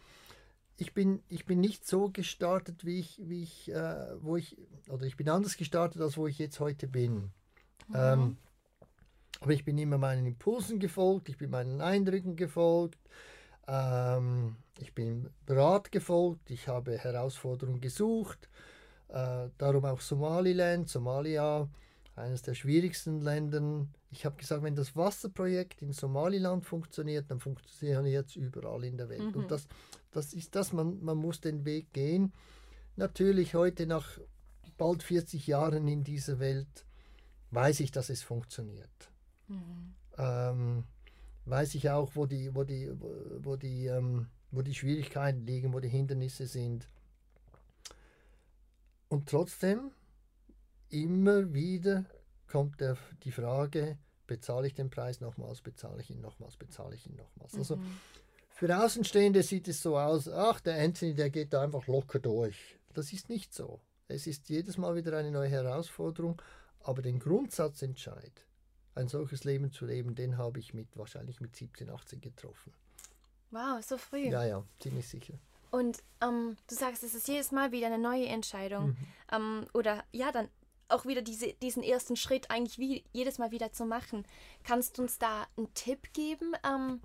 [0.77, 5.07] ich bin, ich bin nicht so gestartet, wie ich, wie ich, äh, wo ich, oder
[5.07, 7.31] ich bin anders gestartet, als wo ich jetzt heute bin.
[7.87, 7.95] Mhm.
[7.95, 8.37] Ähm,
[9.41, 12.99] aber ich bin immer meinen Impulsen gefolgt, ich bin meinen Eindrücken gefolgt,
[13.67, 18.49] ähm, ich bin Rat gefolgt, ich habe Herausforderungen gesucht.
[19.09, 21.69] Äh, darum auch Somaliland, Somalia,
[22.15, 23.87] eines der schwierigsten Länder.
[24.09, 29.09] Ich habe gesagt, wenn das Wasserprojekt in Somaliland funktioniert, dann funktioniert es überall in der
[29.09, 29.35] Welt.
[29.35, 29.43] Mhm.
[29.43, 29.67] Und das,
[30.11, 32.33] das ist das, man, man muss den Weg gehen.
[32.95, 34.17] Natürlich heute nach
[34.77, 36.85] bald 40 Jahren in dieser Welt
[37.51, 39.11] weiß ich, dass es funktioniert.
[39.47, 39.93] Mhm.
[40.17, 40.83] Ähm,
[41.45, 42.91] weiß ich auch, wo die, wo die,
[43.39, 46.87] wo die, ähm, wo die Schwierigkeiten liegen, wo die Hindernisse sind.
[49.07, 49.91] Und trotzdem,
[50.89, 52.05] immer wieder
[52.47, 57.05] kommt der, die Frage, bezahle ich den Preis nochmals, bezahle ich ihn nochmals, bezahle ich
[57.07, 57.55] ihn nochmals.
[57.55, 57.99] Also mhm.
[58.49, 62.77] für Außenstehende sieht es so aus, ach, der Anthony, der geht da einfach locker durch.
[62.93, 63.81] Das ist nicht so.
[64.07, 66.41] Es ist jedes Mal wieder eine neue Herausforderung,
[66.81, 68.45] aber den Grundsatzentscheid,
[68.95, 72.73] ein solches Leben zu leben, den habe ich mit wahrscheinlich mit 17, 18 getroffen.
[73.51, 74.27] Wow, so früh.
[74.29, 75.35] Ja, ja, ziemlich sicher.
[75.71, 78.87] Und ähm, du sagst, es ist jedes Mal wieder eine neue Entscheidung.
[78.87, 78.97] Mhm.
[79.31, 80.47] Ähm, oder ja, dann
[80.87, 84.25] auch wieder diese, diesen ersten Schritt eigentlich wie jedes Mal wieder zu machen.
[84.63, 86.53] Kannst du uns da einen Tipp geben?
[86.65, 87.01] Ähm,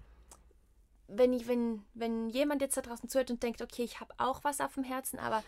[1.09, 4.45] wenn, ich, wenn, wenn jemand jetzt da draußen zuhört und denkt, okay, ich habe auch
[4.45, 5.43] was auf dem Herzen, aber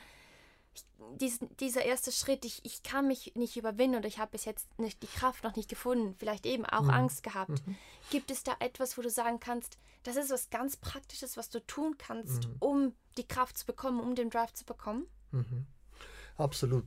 [1.20, 4.78] dies, dieser erste Schritt, ich, ich kann mich nicht überwinden oder ich habe bis jetzt
[4.78, 6.90] nicht die Kraft noch nicht gefunden, vielleicht eben auch mhm.
[6.90, 7.66] Angst gehabt.
[7.66, 7.76] Mhm.
[8.10, 11.64] Gibt es da etwas, wo du sagen kannst, das ist was ganz Praktisches, was du
[11.66, 12.56] tun kannst, mhm.
[12.60, 15.06] um die Kraft zu bekommen, um den Drive zu bekommen?
[15.30, 15.66] Mhm.
[16.36, 16.86] Absolut.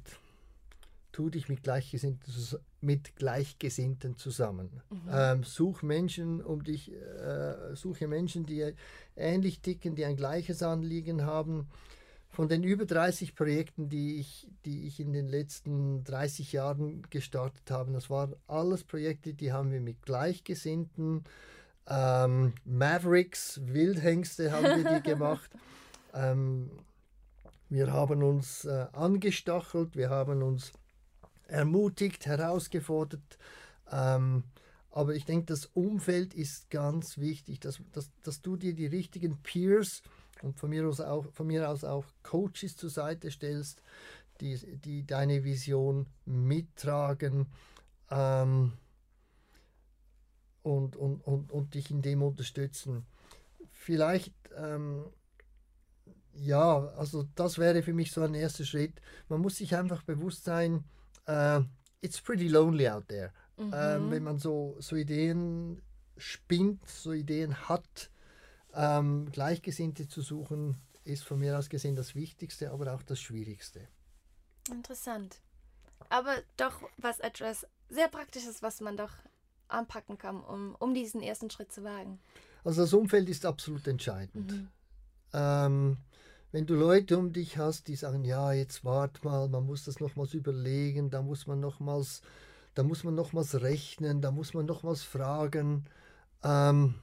[1.12, 2.34] tu dich mit Gleichgesinnten,
[2.82, 4.82] mit Gleichgesinnten zusammen.
[4.90, 5.10] Mhm.
[5.10, 8.74] Ähm, such Menschen um dich, äh, suche Menschen, die
[9.16, 11.70] ähnlich ticken, die ein gleiches Anliegen haben.
[12.36, 17.72] Von den über 30 Projekten, die ich, die ich in den letzten 30 Jahren gestartet
[17.72, 21.24] habe, das waren alles Projekte, die haben wir mit Gleichgesinnten,
[21.88, 25.50] ähm, Mavericks, Wildhengste haben wir die gemacht.
[26.14, 26.72] Ähm,
[27.70, 30.74] wir haben uns äh, angestachelt, wir haben uns
[31.48, 33.38] ermutigt, herausgefordert.
[33.90, 34.44] Ähm,
[34.92, 39.38] aber ich denke, das Umfeld ist ganz wichtig, dass, dass, dass du dir die richtigen
[39.42, 40.02] Peers
[40.42, 43.82] und von mir aus auch, von mir aus auch Coaches zur Seite stellst,
[44.42, 47.48] die, die deine Vision mittragen
[48.10, 48.74] ähm,
[50.64, 53.06] und, und, und, und dich in dem unterstützen.
[53.70, 55.06] Vielleicht, ähm,
[56.34, 59.00] ja, also das wäre für mich so ein erster Schritt.
[59.30, 60.84] Man muss sich einfach bewusst sein,
[61.30, 61.62] uh,
[62.02, 63.32] it's pretty lonely out there.
[63.58, 63.74] Mhm.
[63.74, 65.82] Ähm, wenn man so, so Ideen
[66.18, 68.10] spinnt, so Ideen hat,
[68.76, 73.88] ähm, Gleichgesinnte zu suchen, ist von mir aus gesehen das Wichtigste, aber auch das Schwierigste.
[74.70, 75.40] Interessant.
[76.10, 79.12] Aber doch was etwas sehr Praktisches, was man doch
[79.68, 82.20] anpacken kann, um, um diesen ersten Schritt zu wagen.
[82.64, 84.52] Also das Umfeld ist absolut entscheidend.
[84.52, 84.68] Mhm.
[85.34, 85.98] Ähm,
[86.52, 90.00] wenn du Leute um dich hast, die sagen, ja, jetzt wart mal, man muss das
[90.00, 92.22] nochmals überlegen, da muss man nochmals,
[92.74, 95.86] da muss man nochmals rechnen, da muss man nochmals fragen.
[96.44, 96.96] Ähm,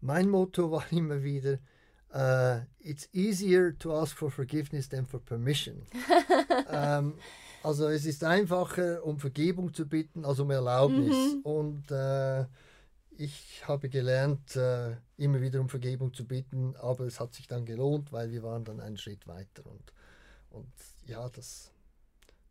[0.00, 1.58] mein Motto war immer wieder,
[2.14, 5.86] uh, it's easier to ask for forgiveness than for permission.
[6.70, 7.14] ähm,
[7.62, 11.16] also es ist einfacher, um Vergebung zu bitten, als um Erlaubnis.
[11.34, 11.40] Mhm.
[11.42, 12.44] Und äh,
[13.18, 17.64] ich habe gelernt, äh, immer wieder um Vergebung zu bitten, aber es hat sich dann
[17.64, 19.64] gelohnt, weil wir waren dann einen Schritt weiter.
[19.66, 19.92] Und,
[20.50, 20.72] und
[21.06, 21.72] ja, das,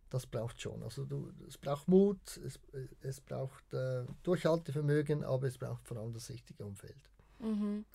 [0.10, 0.84] das braucht schon.
[0.84, 2.60] Also du, es braucht Mut, es,
[3.02, 7.10] es braucht äh, Durchhaltevermögen, aber es braucht vor allem das richtige Umfeld.
[7.46, 7.86] Mhm.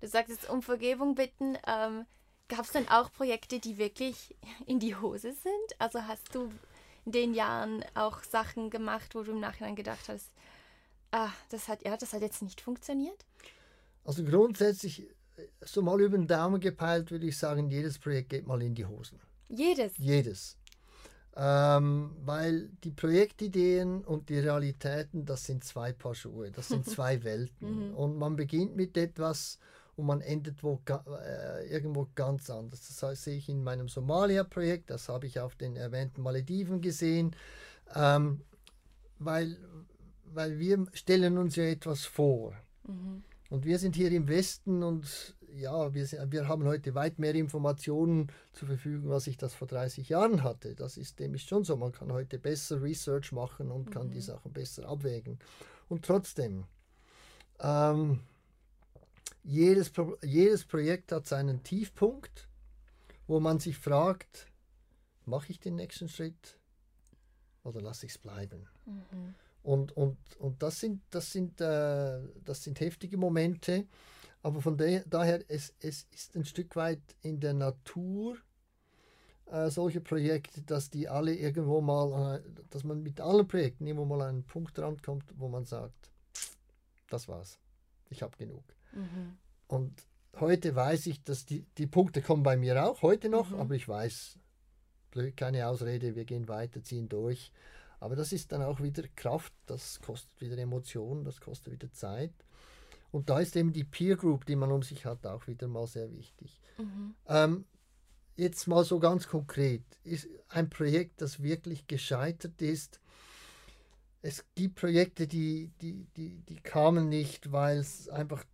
[0.00, 1.58] Du sagst jetzt um Vergebung bitten.
[1.66, 2.06] Ähm,
[2.50, 4.34] Gab es denn auch Projekte, die wirklich
[4.66, 5.78] in die Hose sind?
[5.78, 6.50] Also hast du
[7.06, 10.32] in den Jahren auch Sachen gemacht, wo du im Nachhinein gedacht hast,
[11.12, 13.24] ah, das hat, ja, das hat jetzt nicht funktioniert?
[14.04, 15.06] Also grundsätzlich,
[15.60, 18.84] so mal über den Daumen gepeilt, würde ich sagen, jedes Projekt geht mal in die
[18.84, 19.20] Hosen.
[19.48, 19.92] Jedes?
[19.96, 20.56] Jedes.
[21.36, 27.22] Ähm, weil die Projektideen und die Realitäten, das sind zwei Paar Schuhe, das sind zwei
[27.22, 27.88] Welten.
[27.90, 27.94] Mhm.
[27.94, 29.58] Und man beginnt mit etwas
[29.96, 32.88] und man endet wo, äh, irgendwo ganz anders.
[32.88, 37.36] Das heißt, sehe ich in meinem Somalia-Projekt, das habe ich auf den erwähnten Malediven gesehen,
[37.94, 38.40] ähm,
[39.18, 39.56] weil,
[40.24, 42.54] weil wir stellen uns ja etwas vor.
[42.86, 43.22] Mhm.
[43.50, 48.28] Und wir sind hier im Westen und ja, wir, wir haben heute weit mehr Informationen
[48.52, 50.74] zur Verfügung, als ich das vor 30 Jahren hatte.
[50.74, 51.76] Das ist dem ist schon so.
[51.76, 53.90] Man kann heute besser Research machen und mhm.
[53.90, 54.22] kann die mhm.
[54.22, 55.38] Sachen besser abwägen.
[55.88, 56.64] Und trotzdem,
[57.60, 58.20] ähm,
[59.42, 62.48] jedes, Pro jedes Projekt hat seinen Tiefpunkt,
[63.26, 64.46] wo man sich fragt,
[65.24, 66.58] mache ich den nächsten Schritt
[67.64, 68.68] oder lasse ich es bleiben?
[68.86, 69.34] Mhm.
[69.62, 73.86] Und, und, und das sind, das sind, äh, das sind heftige Momente,
[74.42, 78.36] aber von daher, es, es ist ein Stück weit in der Natur
[79.50, 84.04] äh, solche Projekte, dass die alle irgendwo mal, äh, dass man mit allen Projekten immer
[84.04, 86.10] mal an einen Punkt rankommt, wo man sagt,
[87.08, 87.58] das war's,
[88.08, 88.62] ich habe genug.
[88.92, 89.36] Mhm.
[89.66, 90.06] Und
[90.38, 93.60] heute weiß ich, dass die, die Punkte kommen bei mir auch, heute noch, mhm.
[93.60, 94.38] aber ich weiß,
[95.34, 97.50] keine Ausrede, wir gehen weiter, ziehen durch.
[97.98, 102.32] Aber das ist dann auch wieder Kraft, das kostet wieder Emotionen, das kostet wieder Zeit.
[103.12, 105.86] Und da ist eben die Peer Group, die man um sich hat, auch wieder mal
[105.86, 106.60] sehr wichtig.
[106.78, 107.14] Mhm.
[107.26, 107.64] Ähm,
[108.36, 113.00] jetzt mal so ganz konkret, ist ein Projekt, das wirklich gescheitert ist.
[114.22, 118.44] Es gibt Projekte, die, die, die, die kamen nicht, weil es einfach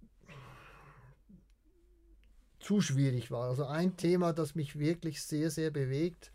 [2.67, 3.49] zu schwierig war.
[3.49, 6.33] Also ein Thema, das mich wirklich sehr, sehr bewegt,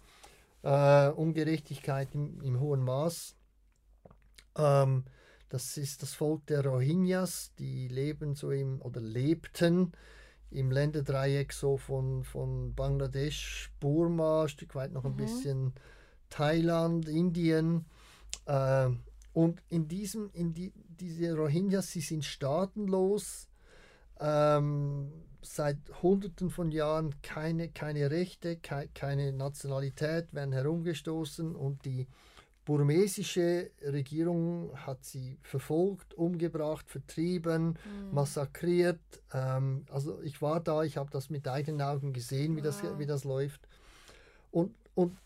[0.63, 3.35] äh, Ungerechtigkeit im, im, hohen Maß.
[4.55, 5.05] Ähm,
[5.51, 9.91] das ist das Volk der Rohingyas, die leben so im oder lebten
[10.49, 15.17] im Länderdreieck so von, von Bangladesch, Burma, ein Stück weit noch ein mhm.
[15.17, 15.73] bisschen
[16.29, 17.85] Thailand, Indien.
[18.45, 18.89] Äh,
[19.33, 23.49] und in diesem, in die, diese Rohingyas, sie sind staatenlos,
[24.21, 25.11] ähm,
[25.41, 32.07] seit Hunderten von Jahren keine, keine Rechte, ke keine Nationalität, werden herumgestoßen und die
[32.71, 38.13] burmesische Regierung hat sie verfolgt, umgebracht, vertrieben, mhm.
[38.13, 39.01] massakriert.
[39.33, 42.81] Ähm, also ich war da, ich habe das mit eigenen Augen gesehen, wie, wow.
[42.81, 43.67] das, wie das läuft.
[44.51, 45.17] Und, und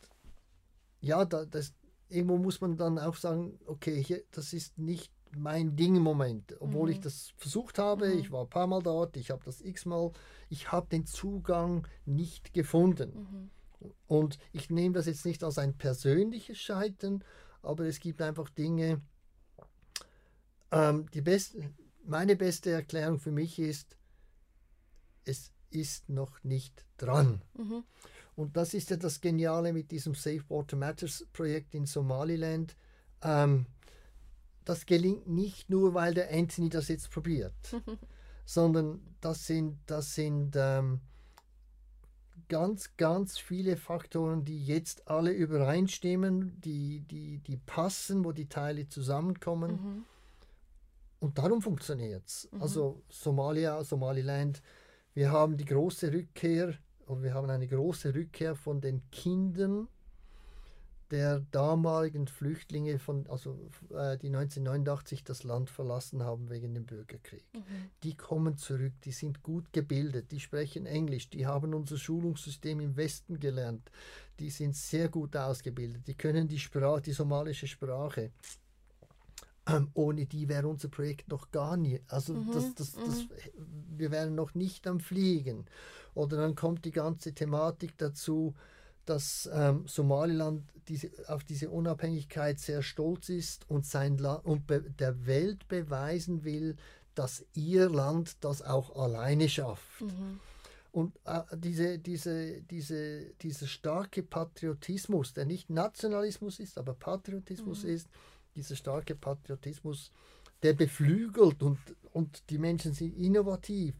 [1.01, 1.75] ja, da, das,
[2.09, 6.55] irgendwo muss man dann auch sagen, okay, hier, das ist nicht mein Ding im Moment,
[6.59, 6.93] obwohl mhm.
[6.93, 8.19] ich das versucht habe, mhm.
[8.21, 10.13] ich war ein paar Mal dort, ich habe das x-mal,
[10.49, 13.51] ich habe den Zugang nicht gefunden.
[14.07, 17.23] Und ich nehme das jetzt nicht als ein persönliches Scheitern,
[17.61, 19.01] aber es gibt einfach Dinge,
[20.71, 21.73] ähm, die beste,
[22.05, 23.97] meine beste Erklärung für mich ist,
[25.23, 27.41] es ist noch nicht dran.
[27.57, 27.83] Mhm.
[28.35, 32.75] Und das ist ja das Geniale mit diesem Safe Water Matters Projekt in Somaliland.
[33.21, 33.65] Ähm,
[34.65, 37.53] das gelingt nicht nur, weil der Anthony das jetzt probiert,
[38.45, 40.99] sondern das sind, das sind ähm,
[42.47, 48.87] ganz, ganz viele Faktoren, die jetzt alle übereinstimmen, die, die, die passen, wo die Teile
[48.87, 49.71] zusammenkommen.
[49.71, 50.05] Mhm.
[51.19, 52.49] Und darum funktioniert es.
[52.51, 52.61] Mhm.
[52.61, 54.61] Also Somalia, Somaliland,
[55.13, 56.73] wir haben die große Rückkehr,
[57.05, 59.87] und wir haben eine große Rückkehr von den Kindern
[61.11, 63.51] der damaligen Flüchtlinge, von, also
[63.91, 67.43] äh, die 1989 das Land verlassen haben wegen dem Bürgerkrieg.
[67.53, 67.89] Mhm.
[68.03, 72.97] Die kommen zurück, die sind gut gebildet, die sprechen Englisch, die haben unser Schulungssystem im
[72.97, 73.91] Westen gelernt,
[74.39, 78.31] die sind sehr gut ausgebildet, die können die Sprache, die somalische Sprache.
[79.67, 81.99] Ähm, ohne die wäre unser Projekt noch gar nie.
[82.07, 82.51] Also mhm.
[82.51, 83.29] das, das, das, mhm.
[83.97, 85.65] wir wären noch nicht am Fliegen.
[86.13, 88.53] Oder dann kommt die ganze Thematik dazu,
[89.05, 95.25] dass ähm, Somaliland diese, auf diese Unabhängigkeit sehr stolz ist und, sein La und der
[95.25, 96.75] Welt beweisen will,
[97.15, 100.01] dass ihr Land das auch alleine schafft.
[100.01, 100.39] Mhm.
[100.91, 107.89] Und äh, diese, diese, diese, dieser starke Patriotismus, der nicht Nationalismus ist, aber Patriotismus mhm.
[107.89, 108.07] ist,
[108.55, 110.11] dieser starke Patriotismus,
[110.63, 111.79] der beflügelt und,
[112.13, 113.93] und die Menschen sind innovativ.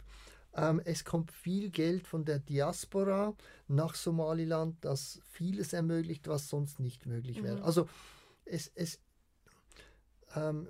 [0.55, 3.35] Ähm, es kommt viel Geld von der Diaspora
[3.67, 7.57] nach Somaliland, das vieles ermöglicht, was sonst nicht möglich wäre.
[7.57, 7.63] Mhm.
[7.63, 7.89] Also
[8.45, 8.99] es, es
[10.35, 10.67] ähm,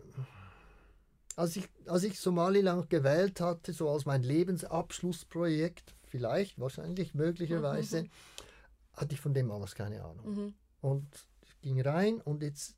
[1.36, 8.10] als, ich, als ich Somaliland gewählt hatte, so als mein Lebensabschlussprojekt, vielleicht, wahrscheinlich, möglicherweise, mhm.
[8.93, 10.26] hatte ich von dem alles keine Ahnung.
[10.26, 10.54] Mhm.
[10.82, 11.08] Und
[11.41, 12.76] ich ging rein und jetzt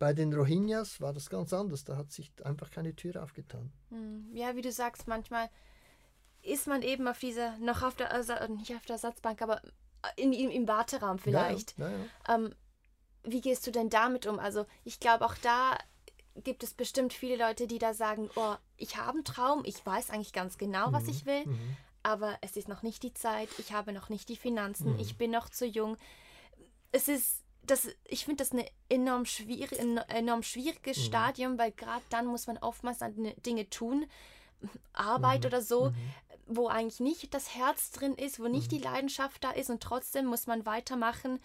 [0.00, 1.84] bei den Rohingyas war das ganz anders.
[1.84, 3.70] Da hat sich einfach keine Tür aufgetan.
[3.90, 4.30] Hm.
[4.32, 5.50] Ja, wie du sagst, manchmal
[6.42, 9.60] ist man eben auf dieser, noch auf der, also nicht auf der Ersatzbank, aber
[10.16, 11.78] in, in, im Warteraum vielleicht.
[11.78, 12.54] Ja, ja, ja, ähm,
[13.24, 14.38] wie gehst du denn damit um?
[14.38, 15.76] Also ich glaube, auch da
[16.34, 20.08] gibt es bestimmt viele Leute, die da sagen, oh, ich habe einen Traum, ich weiß
[20.08, 21.76] eigentlich ganz genau, was mhm, ich will, mhm.
[22.02, 24.98] aber es ist noch nicht die Zeit, ich habe noch nicht die Finanzen, mhm.
[24.98, 25.98] ich bin noch zu jung.
[26.90, 27.39] Es ist
[27.70, 31.02] das, ich finde das eine enorm, schwierig, ein enorm schwieriges mhm.
[31.02, 34.06] Stadium, weil gerade dann muss man oftmals an Dinge tun,
[34.92, 35.46] Arbeit mhm.
[35.46, 35.94] oder so, mhm.
[36.46, 38.84] wo eigentlich nicht das Herz drin ist, wo nicht die mhm.
[38.84, 41.40] Leidenschaft da ist und trotzdem muss man weitermachen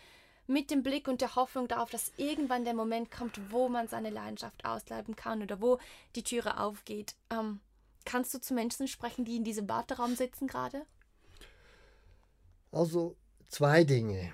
[0.48, 4.12] mit dem Blick und der Hoffnung darauf, dass irgendwann der Moment kommt, wo man seine
[4.12, 5.80] Leidenschaft ausleben kann oder wo
[6.16, 7.16] die Türe aufgeht.
[7.32, 7.62] Ähm,
[8.06, 10.86] kannst du zu Menschen sprechen, die in diesem Warteraum sitzen gerade?
[12.72, 13.16] Also
[13.48, 14.32] zwei Dinge.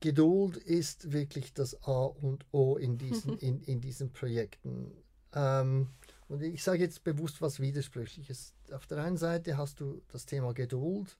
[0.00, 4.92] Geduld ist wirklich das A und O in diesen, in, in diesen Projekten.
[5.34, 5.88] Ähm,
[6.28, 8.54] und ich sage jetzt bewusst was Widersprüchliches.
[8.72, 11.16] Auf der einen Seite hast du das Thema Geduld,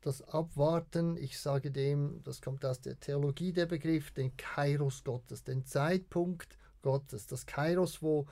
[0.00, 1.16] das Abwarten.
[1.16, 6.58] Ich sage dem, das kommt aus der Theologie der Begriff, den Kairos Gottes, den Zeitpunkt
[6.82, 8.26] Gottes, das Kairos, wo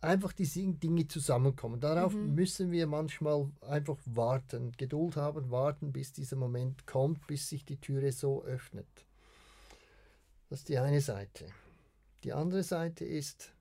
[0.00, 0.46] einfach die
[0.78, 1.80] Dinge zusammenkommen.
[1.80, 2.34] Darauf mhm.
[2.34, 7.80] müssen wir manchmal einfach warten, Geduld haben, warten, bis dieser Moment kommt, bis sich die
[7.80, 8.86] Türe so öffnet.
[10.48, 11.46] Das ist die eine Seite.
[12.24, 13.52] Die andere Seite ist,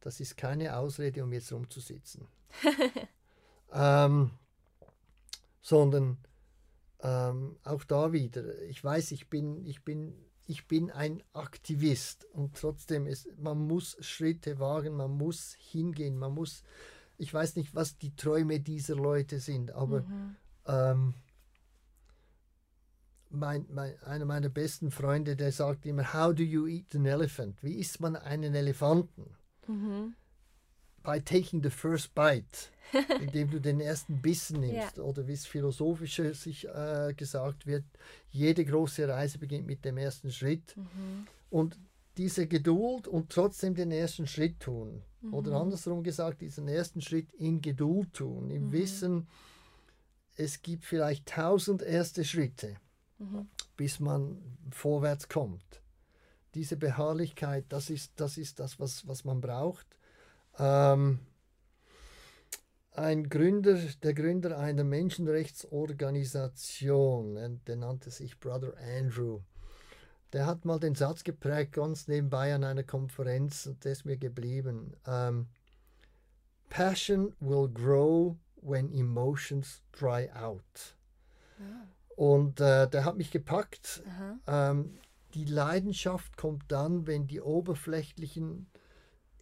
[0.00, 2.26] das ist keine Ausrede, um jetzt rumzusitzen.
[3.72, 4.30] ähm,
[5.60, 6.18] sondern
[7.00, 10.14] ähm, auch da wieder, ich weiß, ich bin, ich bin
[10.46, 16.34] ich bin ein Aktivist und trotzdem ist, man muss Schritte wagen, man muss hingehen, man
[16.34, 16.62] muss,
[17.18, 20.36] ich weiß nicht, was die Träume dieser Leute sind, aber mhm.
[20.66, 21.14] ähm,
[23.30, 27.62] mein, mein, einer meiner besten Freunde, der sagt immer, how do you eat an elephant?
[27.62, 29.36] Wie isst man einen Elefanten?
[29.66, 30.14] Mhm
[31.02, 32.70] by taking the first bite,
[33.20, 34.96] indem du den ersten Bissen nimmst.
[34.96, 35.02] Ja.
[35.02, 37.84] Oder wie es philosophisch sich äh, gesagt wird,
[38.30, 40.76] jede große Reise beginnt mit dem ersten Schritt.
[40.76, 41.26] Mhm.
[41.50, 41.78] Und
[42.16, 45.02] diese Geduld und trotzdem den ersten Schritt tun.
[45.22, 45.34] Mhm.
[45.34, 48.72] Oder andersrum gesagt, diesen ersten Schritt in Geduld tun, im mhm.
[48.72, 49.28] Wissen,
[50.36, 52.76] es gibt vielleicht tausend erste Schritte,
[53.18, 53.48] mhm.
[53.76, 54.40] bis man
[54.70, 55.82] vorwärts kommt.
[56.54, 59.86] Diese Beharrlichkeit, das ist das, ist das was, was man braucht.
[60.58, 61.20] Ähm,
[62.94, 69.40] ein Gründer, der Gründer einer Menschenrechtsorganisation, der nannte sich Brother Andrew,
[70.32, 74.16] der hat mal den Satz geprägt, ganz nebenbei an einer Konferenz, und der ist mir
[74.16, 74.94] geblieben.
[75.06, 75.48] Ähm,
[76.70, 80.96] Passion will grow when emotions dry out.
[81.58, 81.88] Ja.
[82.16, 84.02] Und äh, der hat mich gepackt.
[84.46, 84.98] Ähm,
[85.34, 88.66] die Leidenschaft kommt dann, wenn die oberflächlichen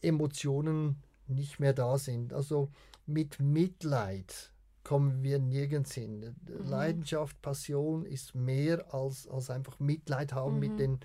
[0.03, 2.33] Emotionen nicht mehr da sind.
[2.33, 2.71] Also
[3.07, 4.53] mit Mitleid
[4.85, 6.21] kommen wir nirgends hin.
[6.21, 6.69] Mhm.
[6.69, 10.61] Leidenschaft, Passion ist mehr als, als einfach Mitleid haben mhm.
[10.61, 11.01] mit, den,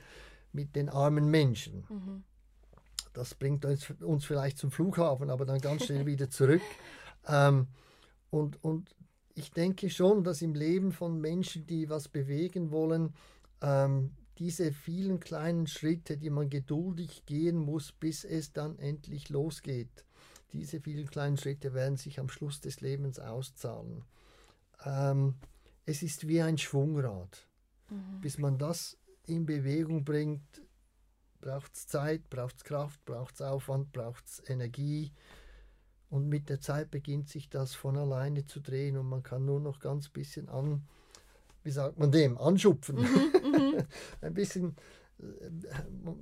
[0.54, 1.86] mit den armen Menschen.
[1.90, 2.24] Mhm.
[3.14, 6.62] Das bringt uns, uns vielleicht zum Flughafen, aber dann ganz schnell wieder zurück.
[7.28, 7.66] Ähm,
[8.30, 8.96] und, und
[9.34, 13.16] ich denke schon, dass im Leben von Menschen, die was bewegen wollen,
[13.64, 20.06] ähm, diese vielen kleinen Schritte, die man geduldig gehen muss, bis es dann endlich losgeht,
[20.52, 24.04] diese vielen kleinen Schritte werden sich am Schluss des Lebens auszahlen.
[24.86, 25.36] Ähm,
[25.86, 27.48] es ist wie ein Schwungrad.
[27.90, 28.22] Mhm.
[28.22, 30.62] Bis man das in Bewegung bringt,
[31.42, 35.12] braucht es Zeit, braucht es Kraft, braucht es Aufwand, braucht es Energie.
[36.10, 39.60] Und mit der Zeit beginnt sich das von alleine zu drehen und man kann nur
[39.60, 40.88] noch ganz bisschen an,
[41.66, 42.98] wie sagt man dem, anschupfen.
[42.98, 43.84] Mhm, mhm.
[44.22, 44.76] ein bisschen,
[45.20, 45.24] äh,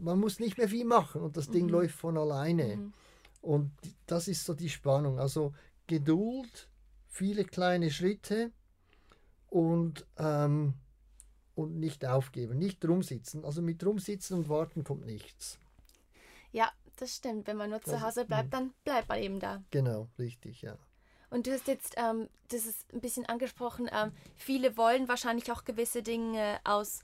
[0.02, 1.72] man muss nicht mehr viel machen und das Ding mhm.
[1.72, 2.78] läuft von alleine.
[2.78, 2.94] Mhm.
[3.41, 3.72] Und
[4.08, 5.20] das ist so die Spannung.
[5.20, 5.54] Also
[5.86, 6.70] Geduld,
[7.10, 8.52] viele kleine Schritte
[9.50, 10.76] und, ähm,
[11.56, 13.44] und nicht aufgeben, nicht rumsitzen.
[13.44, 15.60] Also mit rumsitzen und warten kommt nichts.
[16.54, 17.48] Ja, das stimmt.
[17.48, 18.52] Wenn man nur zu Hause bleibt, mhm.
[18.52, 19.62] dann bleibt man eben da.
[19.72, 20.78] Genau, richtig, ja.
[21.34, 25.64] Und du hast jetzt, ähm, das ist ein bisschen angesprochen, ähm, viele wollen wahrscheinlich auch
[25.64, 27.00] gewisse Dinge aus,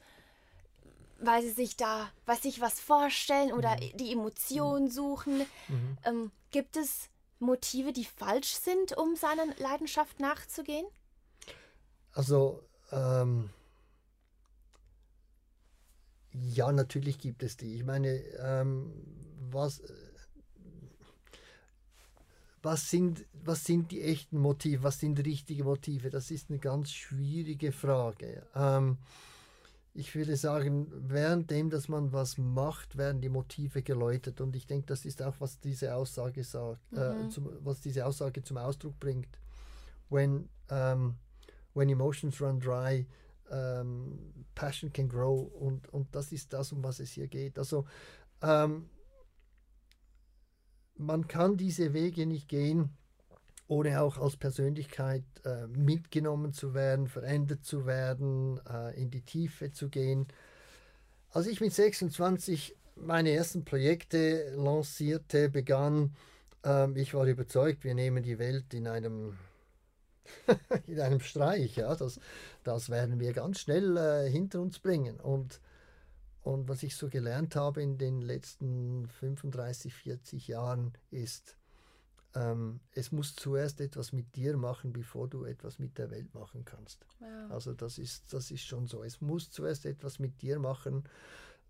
[1.19, 3.97] weil sie sich da, was sich was vorstellen oder mhm.
[3.97, 4.91] die Emotionen mhm.
[4.91, 5.39] suchen.
[5.67, 5.97] Mhm.
[6.05, 7.09] Ähm, gibt es
[7.39, 10.85] Motive, die falsch sind, um seiner Leidenschaft nachzugehen?
[12.11, 12.61] Also,
[12.91, 13.49] ähm,
[16.33, 17.77] ja, natürlich gibt es die.
[17.77, 18.93] Ich meine, ähm,
[19.49, 19.81] was,
[22.61, 26.09] was, sind, was sind die echten Motive, was sind richtige Motive?
[26.09, 28.43] Das ist eine ganz schwierige Frage.
[28.55, 28.97] Ähm,
[29.93, 34.39] ich würde sagen, währenddem, dass man was macht, werden die Motive geläutet.
[34.39, 37.25] Und ich denke, das ist auch, was diese Aussage sagt, äh, mhm.
[37.25, 39.39] äh, zum, was diese Aussage zum Ausdruck bringt.
[40.09, 41.17] When, um,
[41.73, 43.05] when emotions run dry,
[43.49, 45.51] um, passion can grow.
[45.59, 47.57] Und, und das ist das, um was es hier geht.
[47.57, 47.85] Also
[48.41, 48.89] ähm,
[50.99, 52.89] man kann diese Wege nicht gehen,
[53.67, 59.71] ohne auch als Persönlichkeit äh, mitgenommen zu werden, verändert zu werden, äh, in die Tiefe
[59.71, 60.27] zu gehen.
[61.31, 66.15] Als ich mit 26 meine ersten Projekte lancierte, begann,
[66.65, 69.37] äh, ich war überzeugt, wir nehmen die Welt in einem
[70.87, 72.19] in einem Streich, ja, das,
[72.63, 75.19] das werden wir ganz schnell äh, hinter uns bringen.
[75.19, 75.59] Und,
[76.49, 81.55] und was ich so gelernt habe in den letzten 35, 40 Jahren ist,
[82.33, 86.65] ähm, es muss zuerst etwas mit dir machen, bevor du etwas mit der Welt machen
[86.65, 87.05] kannst.
[87.19, 87.51] Wow.
[87.51, 89.03] Also das ist, das ist schon so.
[89.03, 91.03] Es muss zuerst etwas mit dir machen.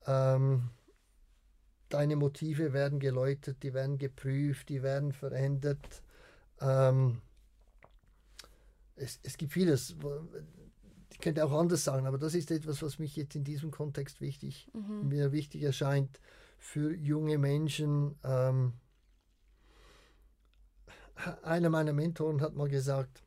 [0.07, 0.69] Ähm,
[1.89, 6.03] deine Motive werden geläutert, die werden geprüft, die werden verändert.
[6.61, 7.21] Ähm,
[8.95, 9.97] es, es gibt vieles,
[11.19, 14.21] ich könnte auch anders sagen, aber das ist etwas, was mich jetzt in diesem Kontext
[14.21, 15.09] wichtig, mhm.
[15.09, 16.21] mir wichtig erscheint
[16.57, 18.15] für junge Menschen.
[18.23, 18.71] Ähm,
[21.43, 23.21] einer meiner Mentoren hat mal gesagt,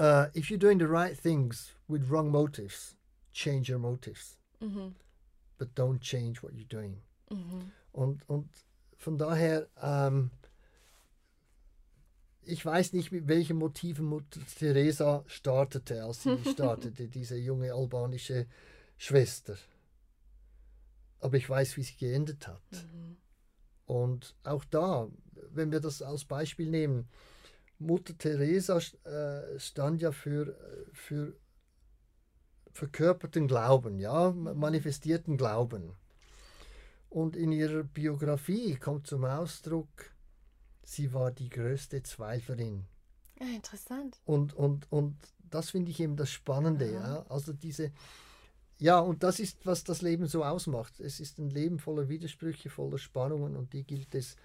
[0.00, 2.96] uh, if you're doing the right things with wrong motives,
[3.34, 4.38] change your motives.
[4.60, 4.94] Mhm.
[5.58, 7.02] But don't change what you're doing.
[7.28, 7.72] Mhm.
[7.92, 8.48] Und, und
[8.96, 10.30] von daher, ähm,
[12.46, 18.46] ich weiß nicht, mit welchen Motiven Mutter Teresa startete, als sie startete, diese junge albanische
[18.96, 19.56] Schwester.
[21.20, 22.62] Aber ich weiß, wie sie geendet hat.
[22.72, 23.16] Mhm.
[23.86, 25.08] Und auch da,
[25.50, 27.08] wenn wir das als Beispiel nehmen,
[27.78, 30.56] Mutter Teresa äh, stand ja für,
[30.92, 31.34] für
[32.72, 34.58] verkörperten Glauben, ja, mhm.
[34.58, 35.96] manifestierten Glauben.
[37.08, 40.13] Und in ihrer Biografie kommt zum Ausdruck,
[40.84, 42.86] sie war die größte Zweiflerin.
[43.40, 44.20] Ja, interessant.
[44.24, 45.16] Und, und, und
[45.50, 47.26] das finde ich eben das Spannende, ja.
[47.28, 47.92] Also diese,
[48.78, 51.00] ja, und das ist, was das Leben so ausmacht.
[51.00, 54.36] Es ist ein Leben voller Widersprüche, voller Spannungen und die gilt es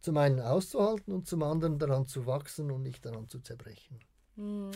[0.00, 4.00] zum einen auszuhalten und zum anderen daran zu wachsen und nicht daran zu zerbrechen.
[4.36, 4.70] Mhm.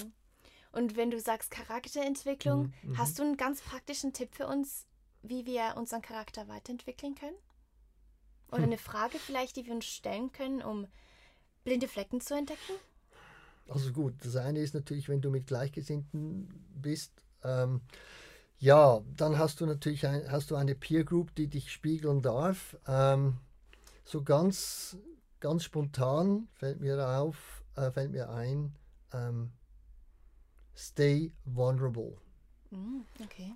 [0.72, 2.99] Und wenn du sagst Charakterentwicklung, mhm, mhm.
[2.99, 4.86] hast du einen ganz praktischen Tipp für uns,
[5.22, 7.36] wie wir unseren Charakter weiterentwickeln können?
[8.51, 10.87] Oder eine Frage vielleicht, die wir uns stellen können, um
[11.65, 12.73] blinde Flecken zu entdecken?
[13.69, 17.13] Also gut, das eine ist natürlich, wenn du mit Gleichgesinnten bist,
[17.45, 17.83] ähm,
[18.59, 22.77] Ja, dann hast du natürlich ein, hast du eine Peer Group, die dich spiegeln darf.
[22.89, 23.39] Ähm,
[24.05, 24.99] so ganz,
[25.41, 28.75] ganz spontan fällt mir auf, äh, fällt mir ein,
[29.13, 29.53] ähm,
[30.75, 32.17] stay vulnerable.
[32.71, 33.55] Mm, okay.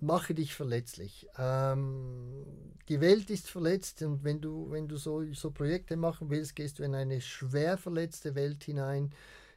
[0.00, 1.28] Mache dich verletzlich.
[1.38, 2.44] Ähm,
[2.88, 6.78] die Welt ist verletzt und wenn du, wenn du so, so Projekte machen willst, gehst
[6.78, 9.12] du in eine schwer verletzte Welt hinein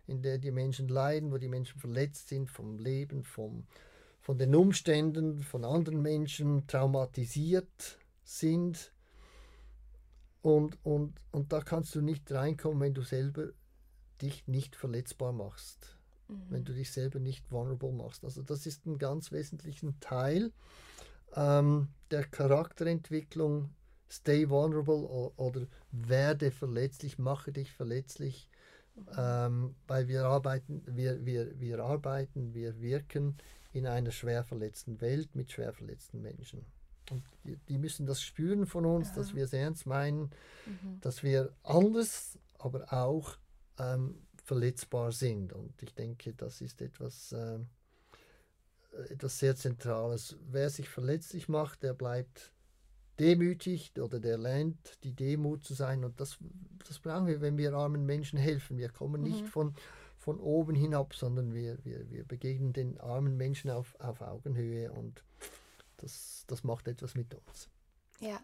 [0.07, 3.65] in der die Menschen leiden, wo die Menschen verletzt sind vom Leben, vom,
[4.21, 8.91] von den Umständen, von anderen Menschen, traumatisiert sind.
[10.41, 13.47] Und, und, und da kannst du nicht reinkommen, wenn du selber
[14.21, 15.97] dich nicht verletzbar machst,
[16.33, 16.45] mhm.
[16.49, 18.23] wenn du dich selber nicht vulnerable machst.
[18.23, 20.51] Also das ist ein ganz wesentlicher Teil
[21.35, 23.69] ähm, der Charakterentwicklung.
[24.09, 25.07] Stay vulnerable
[25.37, 28.47] oder werde verletzlich, mache dich verletzlich
[29.17, 33.37] ähm, weil wir arbeiten, wir, wir, wir arbeiten, wir wirken
[33.71, 36.65] in einer schwer verletzten Welt mit schwer verletzten Menschen.
[37.09, 39.15] Und die, die müssen das spüren von uns, ja.
[39.15, 40.29] dass wir es ernst meinen,
[40.65, 41.01] mhm.
[41.01, 43.35] dass wir anders, aber auch
[43.79, 45.53] ähm, verletzbar sind.
[45.53, 47.59] Und ich denke, das ist etwas, äh,
[49.09, 50.37] etwas sehr Zentrales.
[50.49, 52.51] Wer sich verletzlich macht, der bleibt
[53.19, 56.03] demütigt oder der lernt, die Demut zu sein.
[56.03, 56.37] Und das,
[56.87, 58.77] das brauchen wir, wenn wir armen Menschen helfen.
[58.77, 59.27] Wir kommen mhm.
[59.27, 59.75] nicht von,
[60.17, 65.23] von oben hinab, sondern wir, wir, wir begegnen den armen Menschen auf, auf Augenhöhe und
[65.97, 67.69] das, das macht etwas mit uns.
[68.19, 68.39] Ja.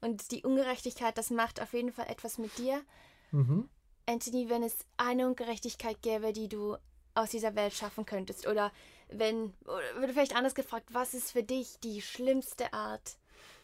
[0.00, 2.82] Und die Ungerechtigkeit, das macht auf jeden Fall etwas mit dir.
[3.30, 3.68] Mhm.
[4.06, 6.76] Anthony, wenn es eine Ungerechtigkeit gäbe, die du
[7.14, 8.72] aus dieser Welt schaffen könntest, oder
[9.08, 13.16] wenn, oder vielleicht anders gefragt, was ist für dich die schlimmste Art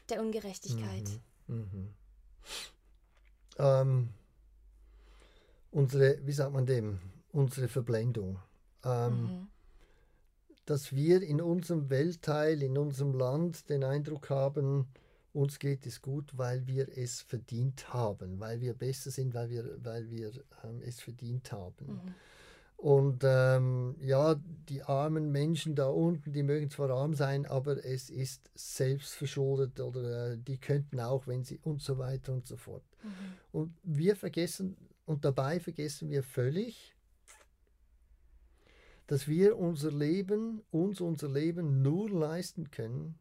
[0.09, 1.09] der Ungerechtigkeit.
[1.47, 1.57] Mhm.
[1.57, 1.95] Mhm.
[3.59, 4.09] Ähm,
[5.71, 7.01] unsere, wie sagt man dem,
[7.33, 8.39] unsere Verblendung.
[8.85, 9.49] Ähm, mhm.
[10.65, 14.87] Dass wir in unserem Weltteil, in unserem Land den Eindruck haben,
[15.33, 19.79] uns geht es gut, weil wir es verdient haben, weil wir besser sind, weil wir,
[19.83, 20.33] weil wir
[20.65, 21.87] ähm, es verdient haben.
[21.87, 22.15] Mhm.
[22.77, 28.09] Und ähm, ja, die armen Menschen da unten, die mögen zwar arm sein, aber es
[28.09, 32.83] ist selbstverschuldet oder äh, die könnten auch, wenn sie und so weiter und so fort.
[33.03, 33.09] Mhm.
[33.53, 36.97] Und wir vergessen, und dabei vergessen wir völlig,
[39.09, 43.19] dass wir unser Leben, uns unser Leben nur leisten können,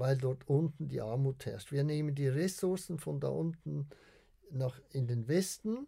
[0.00, 1.72] weil dort unten die Armut herrscht.
[1.72, 3.86] Wir nehmen die Ressourcen von da unten
[4.50, 5.86] nach in den Westen mhm.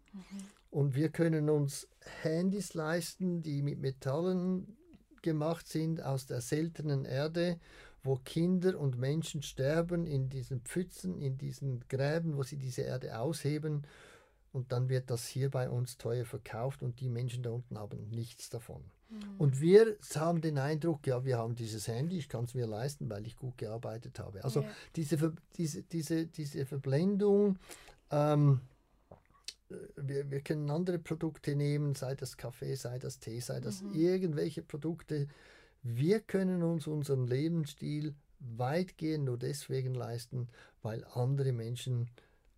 [0.69, 1.89] und wir können uns
[2.21, 4.77] Handys leisten, die mit Metallen
[5.23, 7.59] gemacht sind aus der seltenen Erde,
[8.03, 13.17] wo Kinder und Menschen sterben in diesen Pfützen, in diesen Gräben, wo sie diese Erde
[13.17, 13.87] ausheben
[14.53, 18.07] und dann wird das hier bei uns teuer verkauft und die Menschen da unten haben
[18.09, 18.83] nichts davon.
[19.09, 19.17] Mhm.
[19.37, 23.09] Und wir haben den Eindruck, ja, wir haben dieses Handy, ich kann es mir leisten,
[23.09, 24.43] weil ich gut gearbeitet habe.
[24.45, 24.69] Also ja.
[24.95, 27.59] diese, diese, diese, diese Verblendung
[28.11, 28.61] ähm,
[29.95, 33.93] wir, wir können andere Produkte nehmen, sei das Kaffee, sei das Tee, sei das mhm.
[33.93, 35.27] irgendwelche Produkte.
[35.81, 40.47] Wir können uns unseren Lebensstil weitgehend nur deswegen leisten,
[40.81, 42.09] weil andere Menschen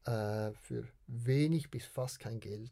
[0.05, 2.71] äh, für wenig bis fast kein Geld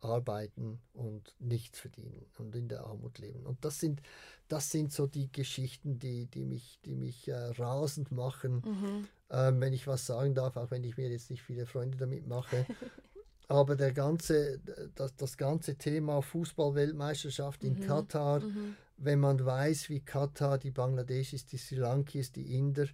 [0.00, 3.44] arbeiten und nichts verdienen und in der Armut leben.
[3.44, 4.00] Und das sind,
[4.46, 9.08] das sind so die Geschichten, die, die mich, die mich äh, rasend machen, mhm.
[9.30, 12.26] ähm, wenn ich was sagen darf, auch wenn ich mir jetzt nicht viele Freunde damit
[12.26, 12.64] mache.
[13.48, 14.60] Aber der ganze,
[14.94, 17.86] das, das ganze Thema Fußball-Weltmeisterschaft in mhm.
[17.86, 18.76] Katar, mhm.
[18.98, 22.86] wenn man weiß, wie Katar, die Bangladeschis, die Sri Lankis, die Inder,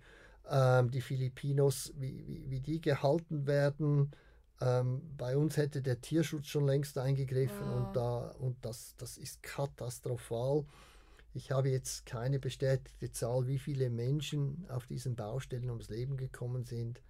[0.51, 4.11] ähm, die Filipinos, wie, wie, wie die gehalten werden,
[4.61, 7.73] ähm, bei uns hätte der Tierschutz schon längst eingegriffen ja.
[7.73, 10.65] und, da, und das, das ist katastrophal.
[11.35, 16.65] Ich habe jetzt keine bestätigte Zahl, wie viele Menschen auf diesen Baustellen ums Leben gekommen
[16.65, 17.03] sind,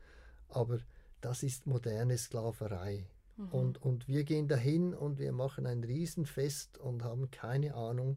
[0.48, 0.78] aber
[1.20, 3.06] das ist moderne Sklaverei.
[3.36, 3.48] Mhm.
[3.50, 8.16] Und, und wir gehen dahin und wir machen ein Riesenfest und haben keine Ahnung,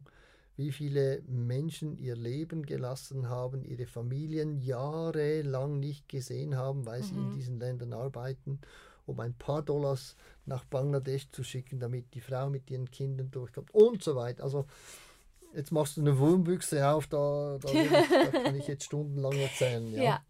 [0.58, 7.04] wie viele Menschen ihr Leben gelassen haben, ihre Familien jahrelang nicht gesehen haben, weil mhm.
[7.04, 7.34] sie in mhm.
[7.34, 8.60] diesen Ländern arbeiten
[9.08, 13.74] um ein paar Dollars nach Bangladesch zu schicken, damit die Frau mit ihren Kindern durchkommt
[13.74, 14.44] und so weiter.
[14.44, 14.66] Also
[15.54, 19.90] jetzt machst du eine Wurmbüchse auf, da, da, ich, da kann ich jetzt stundenlang erzählen.
[19.92, 20.20] Ja, ja,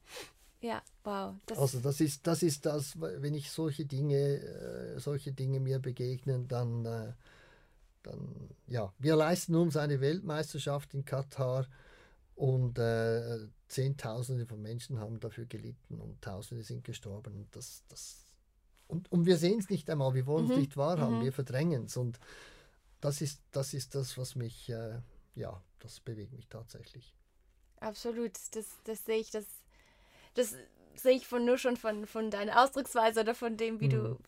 [0.61, 1.35] ja wow.
[1.47, 5.81] Das also das ist, das ist das, wenn ich solche Dinge, äh, solche Dinge mir
[5.81, 7.13] begegnen, dann, äh,
[8.03, 11.67] dann, ja, wir leisten uns eine Weltmeisterschaft in Katar
[12.35, 17.49] und äh, Zehntausende von Menschen haben dafür gelitten und Tausende sind gestorben.
[17.51, 18.25] Das, das,
[18.87, 20.59] und, und wir sehen es nicht einmal, wir wollen es mhm.
[20.59, 21.25] nicht wahrhaben, mhm.
[21.25, 21.97] wir verdrängen es.
[21.97, 22.19] Und
[23.01, 25.01] das ist, das ist das, was mich, äh,
[25.35, 27.15] ja, das bewegt mich tatsächlich.
[27.81, 29.45] Absolut, das, das sehe ich, das,
[30.35, 30.55] das
[30.95, 33.91] sehe ich von nur schon von, von deiner Ausdrucksweise oder von dem, wie mhm.
[33.91, 34.19] du,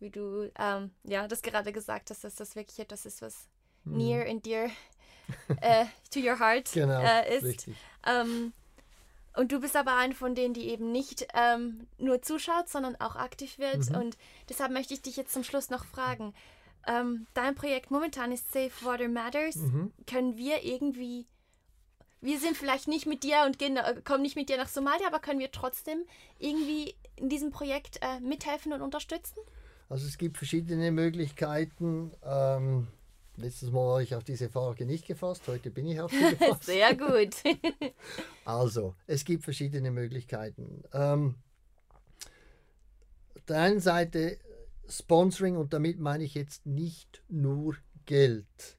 [0.00, 3.48] wie du ähm, ja, das gerade gesagt hast, dass das wirklich etwas ist, was
[3.84, 3.96] mhm.
[3.96, 4.70] near and dear
[5.60, 7.68] äh, to your heart genau, äh, ist.
[8.06, 8.52] Ähm,
[9.36, 13.14] und du bist aber ein von denen, die eben nicht ähm, nur zuschaut, sondern auch
[13.14, 13.90] aktiv wird.
[13.90, 13.96] Mhm.
[13.96, 14.18] Und
[14.48, 16.34] deshalb möchte ich dich jetzt zum Schluss noch fragen.
[16.88, 19.56] Ähm, dein Projekt momentan ist Safe Water Matters.
[19.56, 19.92] Mhm.
[20.06, 21.26] Können wir irgendwie,
[22.20, 25.06] wir sind vielleicht nicht mit dir und gehen, äh, kommen nicht mit dir nach Somalia,
[25.06, 26.04] aber können wir trotzdem
[26.38, 29.38] irgendwie in diesem Projekt äh, mithelfen und unterstützen?
[29.88, 32.12] Also es gibt verschiedene Möglichkeiten.
[32.22, 32.88] Ähm,
[33.36, 36.64] letztes Mal war ich auf diese Frage nicht gefasst, heute bin ich auf sie gefasst.
[36.64, 37.36] Sehr gut.
[38.44, 40.82] also, es gibt verschiedene Möglichkeiten.
[40.92, 41.36] Ähm,
[43.34, 44.38] auf der einen Seite
[44.88, 47.76] Sponsoring und damit meine ich jetzt nicht nur
[48.06, 48.78] Geld.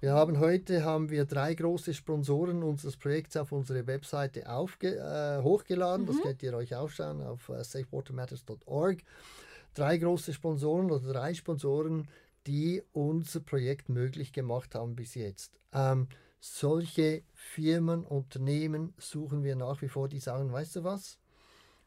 [0.00, 5.42] Wir haben heute haben wir drei große Sponsoren unseres Projekts auf unsere Webseite aufge, äh,
[5.42, 6.04] hochgeladen.
[6.04, 6.08] Mhm.
[6.08, 8.98] Das könnt ihr euch aufschauen auf äh, safewatermatters.org.
[9.76, 12.08] Drei große Sponsoren oder drei Sponsoren,
[12.46, 15.58] die unser Projekt möglich gemacht haben bis jetzt.
[15.72, 16.08] Ähm,
[16.40, 21.18] solche Firmen, Unternehmen suchen wir nach wie vor, die sagen, weißt du was?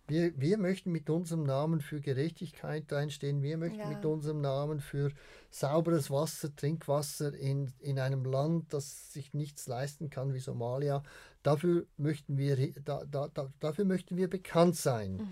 [0.07, 3.41] Wir, wir möchten mit unserem Namen für Gerechtigkeit einstehen.
[3.41, 3.89] Wir möchten ja.
[3.89, 5.11] mit unserem Namen für
[5.49, 11.03] sauberes Wasser, Trinkwasser in, in einem Land, das sich nichts leisten kann wie Somalia.
[11.41, 15.13] Dafür möchten wir, da, da, da, dafür möchten wir bekannt sein.
[15.13, 15.27] Mhm.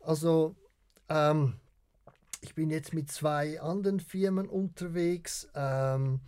[0.00, 0.54] Also
[1.08, 1.54] ähm,
[2.40, 5.48] ich bin jetzt mit zwei anderen Firmen unterwegs.
[5.54, 6.20] Ähm,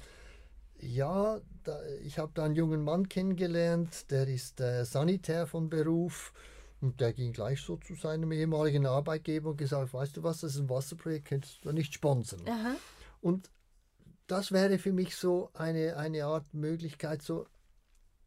[0.78, 6.32] ja, da, ich habe da einen jungen Mann kennengelernt, der ist äh, Sanitär von Beruf
[6.80, 10.54] und der ging gleich so zu seinem ehemaligen Arbeitgeber und gesagt, weißt du was, das
[10.54, 12.40] ist ein Wasserprojekt, könntest du nicht sponsern.
[12.48, 12.74] Aha.
[13.20, 13.50] Und
[14.26, 17.46] das wäre für mich so eine, eine Art Möglichkeit, so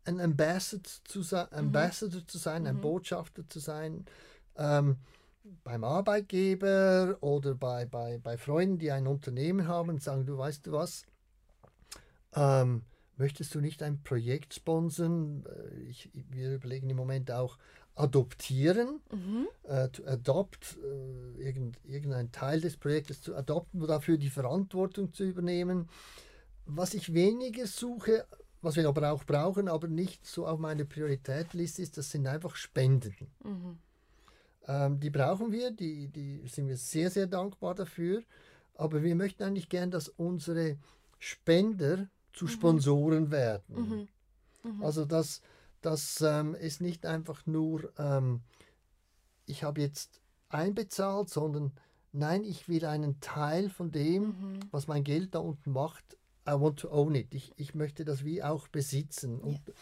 [0.05, 1.57] ein Ambassador zu sein, mhm.
[1.57, 2.67] Ambassador zu sein, mhm.
[2.67, 4.05] ein Botschafter zu sein,
[4.57, 4.97] ähm,
[5.63, 10.67] beim Arbeitgeber oder bei, bei, bei Freunden, die ein Unternehmen haben und sagen, du weißt
[10.67, 11.05] du was,
[12.35, 12.83] ähm,
[13.17, 15.45] möchtest du nicht ein Projekt sponsern?
[15.45, 17.57] Äh, ich, wir überlegen im Moment auch,
[17.95, 19.47] adoptieren, mhm.
[19.63, 25.23] äh, to adopt, äh, irgend, irgendein Teil des Projektes zu adopten, dafür die Verantwortung zu
[25.23, 25.87] übernehmen.
[26.65, 28.25] Was ich weniger suche,
[28.61, 32.55] was wir aber auch brauchen, aber nicht so auf meiner Prioritätliste ist, das sind einfach
[32.55, 33.27] Spenden.
[33.43, 33.77] Mhm.
[34.67, 38.23] Ähm, die brauchen wir, die, die sind wir sehr, sehr dankbar dafür.
[38.75, 40.77] Aber wir möchten eigentlich gern, dass unsere
[41.19, 42.49] Spender zu mhm.
[42.49, 44.07] Sponsoren werden.
[44.63, 44.71] Mhm.
[44.71, 44.83] mhm.
[44.83, 45.41] Also dass
[45.81, 48.41] das ähm, ist nicht einfach nur, ähm,
[49.45, 51.73] ich habe jetzt einbezahlt, sondern
[52.13, 54.59] nein, ich will einen Teil von dem, mhm.
[54.71, 57.33] was mein Geld da unten macht, I want to own it.
[57.33, 59.39] Ich, ich möchte das wie auch besitzen.
[59.39, 59.75] Und, yeah.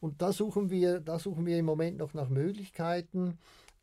[0.00, 3.38] und da, suchen wir, da suchen wir im Moment noch nach Möglichkeiten.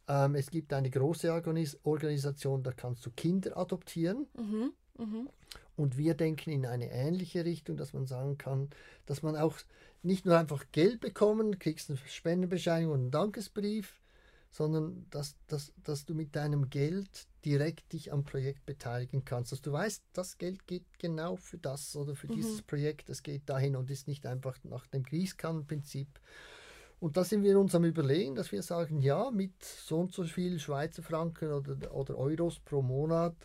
[0.09, 4.25] Ähm, es gibt eine große Organis Organisation, da kannst du Kinder adoptieren.
[4.35, 4.73] Mhm.
[4.97, 5.29] Mhm.
[5.77, 8.69] Und wir denken in eine ähnliche Richtung, dass man sagen kann,
[9.05, 9.55] dass man auch
[10.01, 14.01] nicht nur einfach Geld bekommen, kriegst eine Spendenbescheinigung und einen Dankesbrief,
[14.51, 19.51] sondern dass, dass, dass du mit deinem Geld direkt dich am Projekt beteiligen kannst.
[19.51, 22.35] Dass du weißt, das Geld geht genau für das oder für mhm.
[22.35, 26.07] dieses Projekt, es geht dahin und ist nicht einfach nach dem Gießkannenprinzip.
[26.99, 30.23] Und da sind wir uns am Überlegen, dass wir sagen, ja, mit so und so
[30.25, 33.35] viel Schweizer Franken oder, oder Euros pro Monat,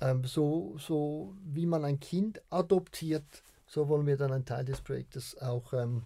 [0.00, 4.80] ähm, so, so wie man ein Kind adoptiert, so wollen wir dann einen Teil des
[4.80, 6.04] Projektes auch, ähm,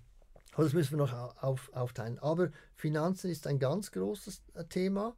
[0.57, 2.19] das müssen wir noch auf, aufteilen.
[2.19, 5.15] Aber Finanzen ist ein ganz großes äh, Thema.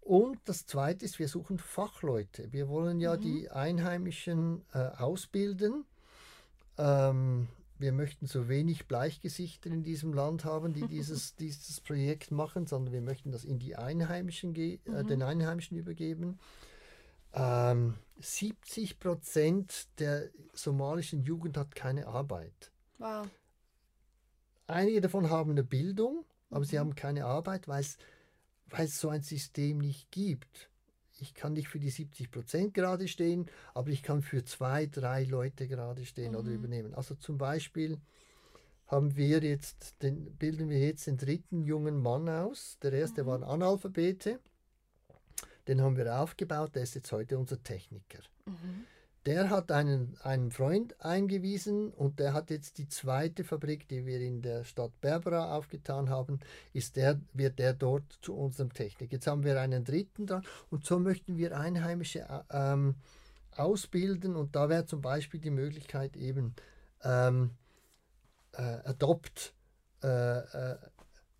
[0.00, 2.52] Und das Zweite ist, wir suchen Fachleute.
[2.52, 3.20] Wir wollen ja mhm.
[3.20, 5.84] die Einheimischen äh, ausbilden.
[6.76, 7.48] Ähm,
[7.82, 12.94] wir möchten so wenig Bleichgesichter in diesem Land haben, die dieses, dieses Projekt machen, sondern
[12.94, 15.06] wir möchten das in die Einheimischen, äh, mhm.
[15.06, 16.38] den Einheimischen übergeben.
[17.34, 22.72] Ähm, 70 Prozent der somalischen Jugend hat keine Arbeit.
[22.98, 23.28] Wow.
[24.66, 26.64] Einige davon haben eine Bildung, aber mhm.
[26.64, 30.70] sie haben keine Arbeit, weil es so ein System nicht gibt.
[31.22, 35.24] Ich kann nicht für die 70 Prozent gerade stehen, aber ich kann für zwei, drei
[35.24, 36.38] Leute gerade stehen mhm.
[36.38, 36.94] oder übernehmen.
[36.94, 37.98] Also zum Beispiel
[38.86, 42.78] haben wir jetzt den, bilden wir jetzt den dritten jungen Mann aus.
[42.82, 43.26] Der erste mhm.
[43.26, 44.38] war ein Analphabete
[45.68, 48.20] den haben wir aufgebaut, der ist jetzt heute unser Techniker.
[48.46, 48.84] Mhm.
[49.24, 54.20] Der hat einen, einen Freund eingewiesen und der hat jetzt die zweite Fabrik, die wir
[54.20, 56.40] in der Stadt Berbera aufgetan haben,
[56.72, 59.12] ist der, wird der dort zu unserem Techniker.
[59.12, 62.96] Jetzt haben wir einen dritten dran und so möchten wir Einheimische äh, ähm,
[63.54, 66.54] ausbilden und da wäre zum Beispiel die Möglichkeit eben,
[67.04, 67.50] ähm,
[68.52, 69.54] äh, adopt
[70.02, 70.76] äh, äh,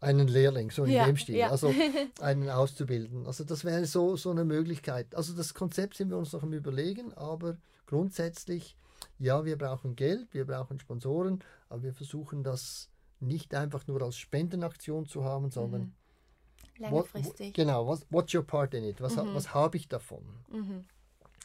[0.02, 1.50] einen Lehrling, so in Ja, dem Stil, ja.
[1.50, 1.72] also
[2.20, 3.26] einen auszubilden.
[3.26, 5.14] Also das wäre so, so eine Möglichkeit.
[5.14, 8.76] Also das Konzept sind wir uns noch am Überlegen, aber grundsätzlich,
[9.18, 12.88] ja, wir brauchen Geld, wir brauchen Sponsoren, aber wir versuchen das
[13.20, 16.90] nicht einfach nur als Spendenaktion zu haben, sondern Mhm.
[16.90, 17.54] what- Längerfristig.
[17.54, 19.00] genau, was, what's your part in it?
[19.00, 19.34] Was, Mhm.
[19.34, 20.24] was habe ich davon?
[20.50, 20.84] Mhm.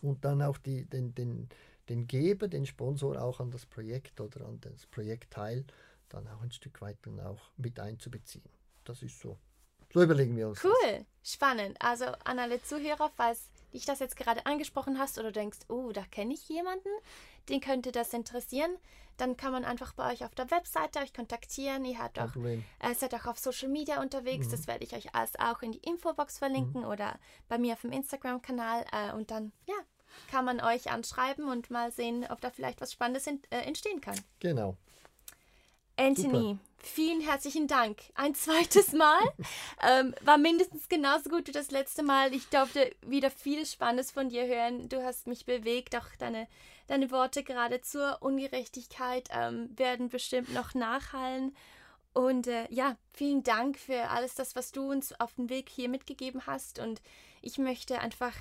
[0.01, 1.49] Und dann auch die, den, den,
[1.89, 5.65] den Geber, den Sponsor auch an das Projekt oder an das Projektteil
[6.09, 8.43] dann auch ein Stück weit dann auch mit einzubeziehen.
[8.83, 9.37] Das ist so.
[9.93, 10.61] So überlegen wir uns.
[10.61, 10.71] das.
[10.71, 11.77] Cool, spannend.
[11.81, 16.03] Also an alle Zuhörer, falls dich das jetzt gerade angesprochen hast oder denkst, oh, da
[16.03, 16.89] kenne ich jemanden,
[17.49, 18.71] den könnte das interessieren,
[19.15, 21.85] dann kann man einfach bei euch auf der Webseite euch kontaktieren.
[21.85, 24.47] Ihr habt auch, äh, seid auch auf Social Media unterwegs.
[24.47, 24.51] Mhm.
[24.51, 27.91] Das werde ich euch alles auch in die Infobox verlinken oder bei mir auf dem
[27.91, 28.85] Instagram-Kanal.
[28.91, 29.75] Äh, und dann, ja,
[30.29, 34.01] kann man euch anschreiben und mal sehen, ob da vielleicht was Spannendes ent- äh, entstehen
[34.01, 34.19] kann.
[34.39, 34.77] Genau.
[35.97, 38.01] Anthony, vielen herzlichen Dank.
[38.13, 39.19] Ein zweites Mal.
[39.83, 42.33] ähm, war mindestens genauso gut wie das letzte Mal.
[42.33, 44.87] Ich durfte wieder viel Spannendes von dir hören.
[44.89, 45.95] Du hast mich bewegt.
[45.95, 46.47] Auch deine,
[46.87, 51.55] deine Worte gerade zur Ungerechtigkeit ähm, werden bestimmt noch nachhallen.
[52.13, 55.89] Und äh, ja, vielen Dank für alles das, was du uns auf dem Weg hier
[55.89, 56.79] mitgegeben hast.
[56.79, 57.01] Und
[57.41, 58.33] ich möchte einfach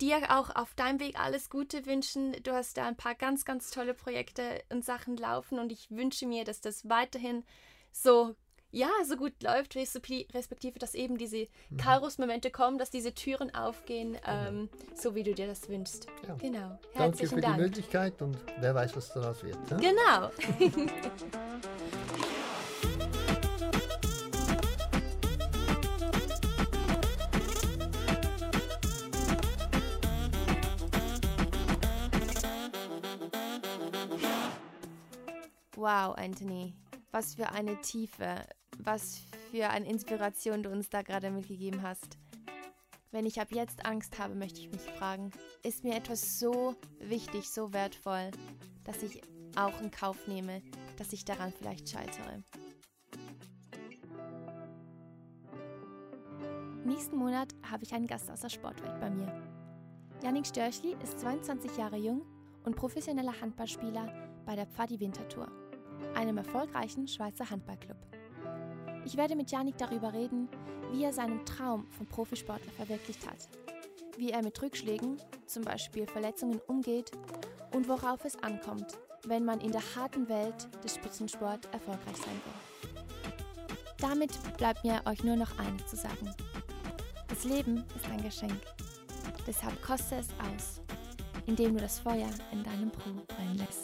[0.00, 2.34] dir auch auf deinem Weg alles Gute wünschen.
[2.42, 6.26] Du hast da ein paar ganz, ganz tolle Projekte und Sachen laufen und ich wünsche
[6.26, 7.44] mir, dass das weiterhin
[7.92, 8.34] so,
[8.72, 11.46] ja, so gut läuft, respekti- respektive, dass eben diese
[11.78, 16.06] Kairos-Momente kommen, dass diese Türen aufgehen, ähm, so wie du dir das wünschst.
[16.26, 16.34] Ja.
[16.34, 16.58] Genau.
[16.58, 17.58] Danke Herzlichen für die Dank.
[17.58, 19.70] Möglichkeit und wer weiß, was daraus wird.
[19.70, 19.76] ne?
[19.80, 20.30] Genau.
[35.84, 36.72] Wow, Anthony.
[37.10, 38.46] Was für eine Tiefe,
[38.78, 39.18] was
[39.50, 42.16] für eine Inspiration du uns da gerade mitgegeben hast.
[43.10, 45.30] Wenn ich ab jetzt Angst habe, möchte ich mich fragen,
[45.62, 48.30] ist mir etwas so wichtig, so wertvoll,
[48.84, 49.20] dass ich
[49.56, 50.62] auch in Kauf nehme,
[50.96, 52.42] dass ich daran vielleicht scheitere.
[56.86, 59.30] Nächsten Monat habe ich einen Gast aus der Sportwelt bei mir.
[60.22, 62.22] Yannick Störchli ist 22 Jahre jung
[62.64, 64.10] und professioneller Handballspieler
[64.46, 65.50] bei der Pfadi Winterthur,
[66.14, 67.96] einem erfolgreichen Schweizer Handballclub.
[69.04, 70.48] Ich werde mit Yannick darüber reden,
[70.92, 73.48] wie er seinen Traum vom Profisportler verwirklicht hat,
[74.16, 77.10] wie er mit Rückschlägen, zum Beispiel Verletzungen, umgeht
[77.74, 82.74] und worauf es ankommt, wenn man in der harten Welt des Spitzensport erfolgreich sein will.
[83.98, 86.30] Damit bleibt mir euch nur noch eines zu sagen.
[87.28, 88.60] Das Leben ist ein Geschenk.
[89.46, 90.80] Deshalb koste es aus,
[91.46, 93.83] indem du das Feuer in deinem Brot brennen lässt.